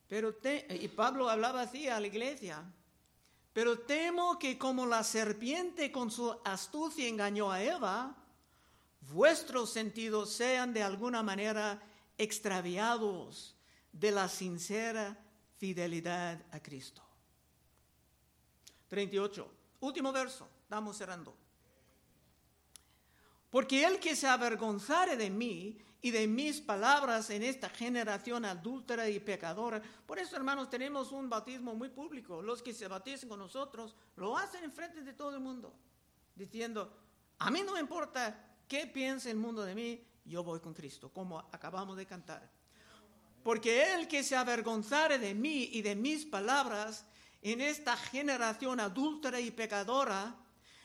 Pero 0.08 0.34
y 0.70 0.88
Pablo 0.88 1.30
hablaba 1.30 1.60
así 1.60 1.86
a 1.86 2.00
la 2.00 2.08
iglesia. 2.08 2.64
Pero 3.52 3.78
temo 3.78 4.36
que 4.36 4.58
como 4.58 4.84
la 4.84 5.04
serpiente 5.04 5.92
con 5.92 6.10
su 6.10 6.36
astucia 6.44 7.06
engañó 7.06 7.52
a 7.52 7.62
Eva, 7.62 8.16
vuestros 9.12 9.70
sentidos 9.70 10.32
sean 10.32 10.72
de 10.72 10.82
alguna 10.82 11.22
manera 11.22 11.80
extraviados 12.18 13.54
de 13.92 14.10
la 14.10 14.28
sincera 14.28 15.16
fidelidad 15.58 16.44
a 16.50 16.60
Cristo. 16.60 17.03
38. 18.94 19.50
Último 19.80 20.12
verso, 20.12 20.48
estamos 20.62 20.96
cerrando. 20.96 21.34
Porque 23.50 23.84
el 23.84 23.98
que 23.98 24.14
se 24.14 24.28
avergonzare 24.28 25.16
de 25.16 25.30
mí 25.30 25.76
y 26.00 26.12
de 26.12 26.28
mis 26.28 26.60
palabras 26.60 27.28
en 27.30 27.42
esta 27.42 27.68
generación 27.68 28.44
adúltera 28.44 29.08
y 29.08 29.18
pecadora. 29.18 29.82
Por 30.06 30.20
eso, 30.20 30.36
hermanos, 30.36 30.70
tenemos 30.70 31.10
un 31.10 31.28
bautismo 31.28 31.74
muy 31.74 31.88
público. 31.88 32.40
Los 32.40 32.62
que 32.62 32.72
se 32.72 32.86
bautizan 32.86 33.28
con 33.28 33.40
nosotros 33.40 33.96
lo 34.14 34.36
hacen 34.36 34.62
en 34.62 34.72
frente 34.72 35.02
de 35.02 35.12
todo 35.12 35.34
el 35.34 35.40
mundo, 35.40 35.74
diciendo, 36.36 36.92
a 37.38 37.50
mí 37.50 37.62
no 37.66 37.72
me 37.72 37.80
importa 37.80 38.58
qué 38.68 38.86
piense 38.86 39.30
el 39.30 39.38
mundo 39.38 39.64
de 39.64 39.74
mí, 39.74 40.06
yo 40.24 40.44
voy 40.44 40.60
con 40.60 40.72
Cristo, 40.72 41.08
como 41.12 41.38
acabamos 41.50 41.96
de 41.96 42.06
cantar. 42.06 42.48
Porque 43.42 43.94
el 43.94 44.06
que 44.06 44.22
se 44.22 44.36
avergonzare 44.36 45.18
de 45.18 45.34
mí 45.34 45.70
y 45.72 45.82
de 45.82 45.96
mis 45.96 46.24
palabras 46.24 47.06
en 47.44 47.60
esta 47.60 47.94
generación 47.94 48.80
adúltera 48.80 49.38
y 49.38 49.50
pecadora, 49.50 50.34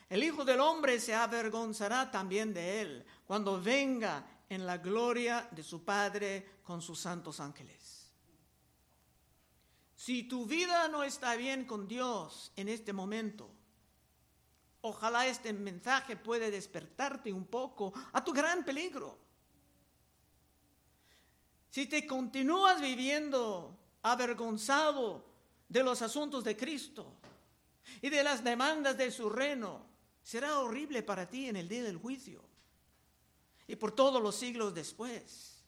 el 0.09 0.23
Hijo 0.23 0.43
del 0.43 0.59
Hombre 0.59 0.99
se 0.99 1.15
avergonzará 1.15 2.11
también 2.11 2.53
de 2.53 2.81
él 2.81 3.05
cuando 3.25 3.61
venga 3.61 4.25
en 4.49 4.65
la 4.65 4.77
gloria 4.77 5.47
de 5.51 5.63
su 5.63 5.85
Padre 5.85 6.59
con 6.63 6.81
sus 6.81 6.99
santos 6.99 7.39
ángeles. 7.39 8.11
Si 9.95 10.23
tu 10.23 10.45
vida 10.45 10.89
no 10.89 11.03
está 11.03 11.37
bien 11.37 11.63
con 11.63 11.87
Dios 11.87 12.51
en 12.57 12.67
este 12.67 12.91
momento, 12.91 13.49
ojalá 14.81 15.27
este 15.27 15.53
mensaje 15.53 16.17
pueda 16.17 16.49
despertarte 16.49 17.31
un 17.31 17.45
poco 17.45 17.93
a 18.11 18.21
tu 18.21 18.33
gran 18.33 18.65
peligro. 18.65 19.17
si 21.69 21.85
te 21.85 22.05
continúas 22.05 22.81
viviendo 22.81 23.77
avergonzado 24.01 25.28
de 25.69 25.84
los 25.84 26.01
asuntos 26.01 26.43
de 26.43 26.58
Cristo 26.58 27.13
y 28.01 28.10
de 28.10 28.23
las 28.23 28.43
demandas 28.43 28.97
de 28.97 29.12
su 29.12 29.29
reino, 29.29 29.86
será 30.23 30.60
horrible 30.60 31.03
para 31.03 31.29
ti 31.29 31.47
en 31.47 31.55
el 31.55 31.69
día 31.69 31.84
del 31.84 31.97
juicio 31.97 32.43
y 33.67 33.75
por 33.75 33.91
todos 33.91 34.21
los 34.21 34.36
siglos 34.36 34.73
después. 34.73 35.63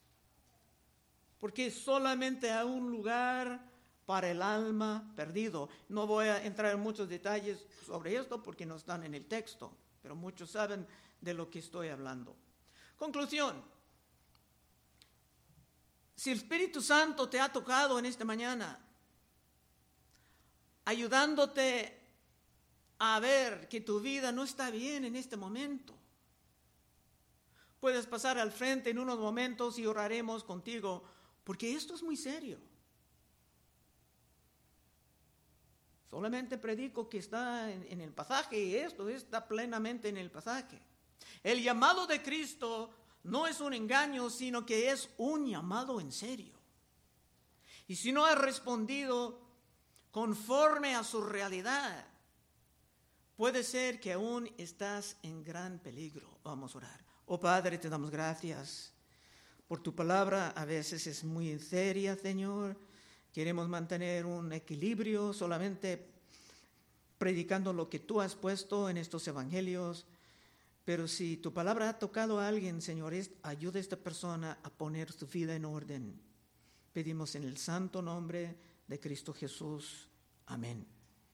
Porque 1.39 1.71
solamente 1.71 2.51
hay 2.51 2.65
un 2.65 2.91
lugar 2.91 3.71
para 4.05 4.29
el 4.29 4.41
alma 4.41 5.11
perdido. 5.15 5.69
No 5.89 6.05
voy 6.05 6.27
a 6.27 6.43
entrar 6.43 6.73
en 6.73 6.79
muchos 6.79 7.07
detalles 7.07 7.65
sobre 7.85 8.15
esto 8.15 8.41
porque 8.41 8.65
no 8.65 8.75
están 8.75 9.03
en 9.03 9.15
el 9.15 9.25
texto, 9.25 9.71
pero 10.01 10.15
muchos 10.15 10.51
saben 10.51 10.85
de 11.19 11.33
lo 11.33 11.49
que 11.49 11.59
estoy 11.59 11.89
hablando. 11.89 12.35
Conclusión. 12.97 13.63
Si 16.15 16.31
el 16.31 16.37
Espíritu 16.37 16.81
Santo 16.81 17.29
te 17.29 17.39
ha 17.39 17.51
tocado 17.51 17.97
en 17.97 18.05
esta 18.05 18.25
mañana, 18.25 18.79
ayudándote 20.85 21.99
a 22.99 23.19
ver 23.19 23.67
que 23.67 23.81
tu 23.81 23.99
vida 23.99 24.31
no 24.31 24.43
está 24.43 24.69
bien 24.69 25.05
en 25.05 25.15
este 25.15 25.37
momento, 25.37 25.95
puedes 27.79 28.05
pasar 28.05 28.37
al 28.37 28.51
frente 28.51 28.91
en 28.91 28.99
unos 28.99 29.17
momentos 29.17 29.79
y 29.79 29.85
oraremos 29.85 30.43
contigo, 30.43 31.03
porque 31.43 31.73
esto 31.73 31.95
es 31.95 32.03
muy 32.03 32.15
serio. 32.15 32.59
Solamente 36.11 36.57
predico 36.57 37.09
que 37.09 37.19
está 37.19 37.71
en, 37.71 38.01
el 38.01 38.11
pasaje 38.11 38.61
y 38.61 38.75
esto 38.75 39.07
está 39.07 39.47
plenamente 39.47 40.09
en 40.09 40.17
el 40.17 40.29
pasaje. 40.29 40.77
El 41.41 41.63
llamado 41.63 42.05
de 42.05 42.21
Cristo 42.21 42.93
no 43.23 43.47
es 43.47 43.61
un 43.61 43.73
engaño, 43.73 44.29
sino 44.29 44.65
que 44.65 44.91
es 44.91 45.09
un 45.17 45.47
llamado 45.47 46.01
en 46.01 46.11
serio. 46.11 46.53
Y 47.87 47.95
si 47.95 48.11
no 48.11 48.25
has 48.25 48.37
respondido 48.37 49.40
conforme 50.11 50.95
a 50.95 51.03
su 51.03 51.21
realidad, 51.21 52.05
puede 53.35 53.63
ser 53.63 53.99
que 53.99 54.13
aún 54.13 54.49
estás 54.57 55.17
en 55.23 55.43
gran 55.43 55.79
peligro. 55.79 56.39
Vamos 56.43 56.75
a 56.75 56.79
orar. 56.79 57.05
Oh 57.25 57.39
Padre, 57.39 57.77
te 57.77 57.89
damos 57.89 58.11
gracias 58.11 58.93
por 59.67 59.81
tu 59.81 59.95
palabra. 59.95 60.49
A 60.49 60.65
veces 60.65 61.07
es 61.07 61.23
muy 61.23 61.57
seria, 61.59 62.15
Señor. 62.15 62.77
Queremos 63.33 63.69
mantener 63.69 64.25
un 64.25 64.51
equilibrio 64.53 65.33
solamente 65.33 66.09
predicando 67.17 67.71
lo 67.71 67.89
que 67.89 67.99
tú 67.99 68.19
has 68.19 68.35
puesto 68.35 68.89
en 68.89 68.97
estos 68.97 69.27
evangelios 69.27 70.05
pero 70.83 71.07
si 71.07 71.37
tu 71.37 71.53
palabra 71.53 71.89
ha 71.89 71.99
tocado 71.99 72.39
a 72.39 72.47
alguien, 72.47 72.81
Señor, 72.81 73.13
ayuda 73.43 73.77
a 73.77 73.81
esta 73.81 73.97
persona 73.97 74.57
a 74.63 74.69
poner 74.69 75.11
su 75.11 75.27
vida 75.27 75.55
en 75.55 75.65
orden. 75.65 76.19
Pedimos 76.91 77.35
en 77.35 77.43
el 77.43 77.57
santo 77.57 78.01
nombre 78.01 78.57
de 78.91 78.99
Cristo 78.99 79.33
Jesús. 79.33 80.09
Amén. 80.45 80.85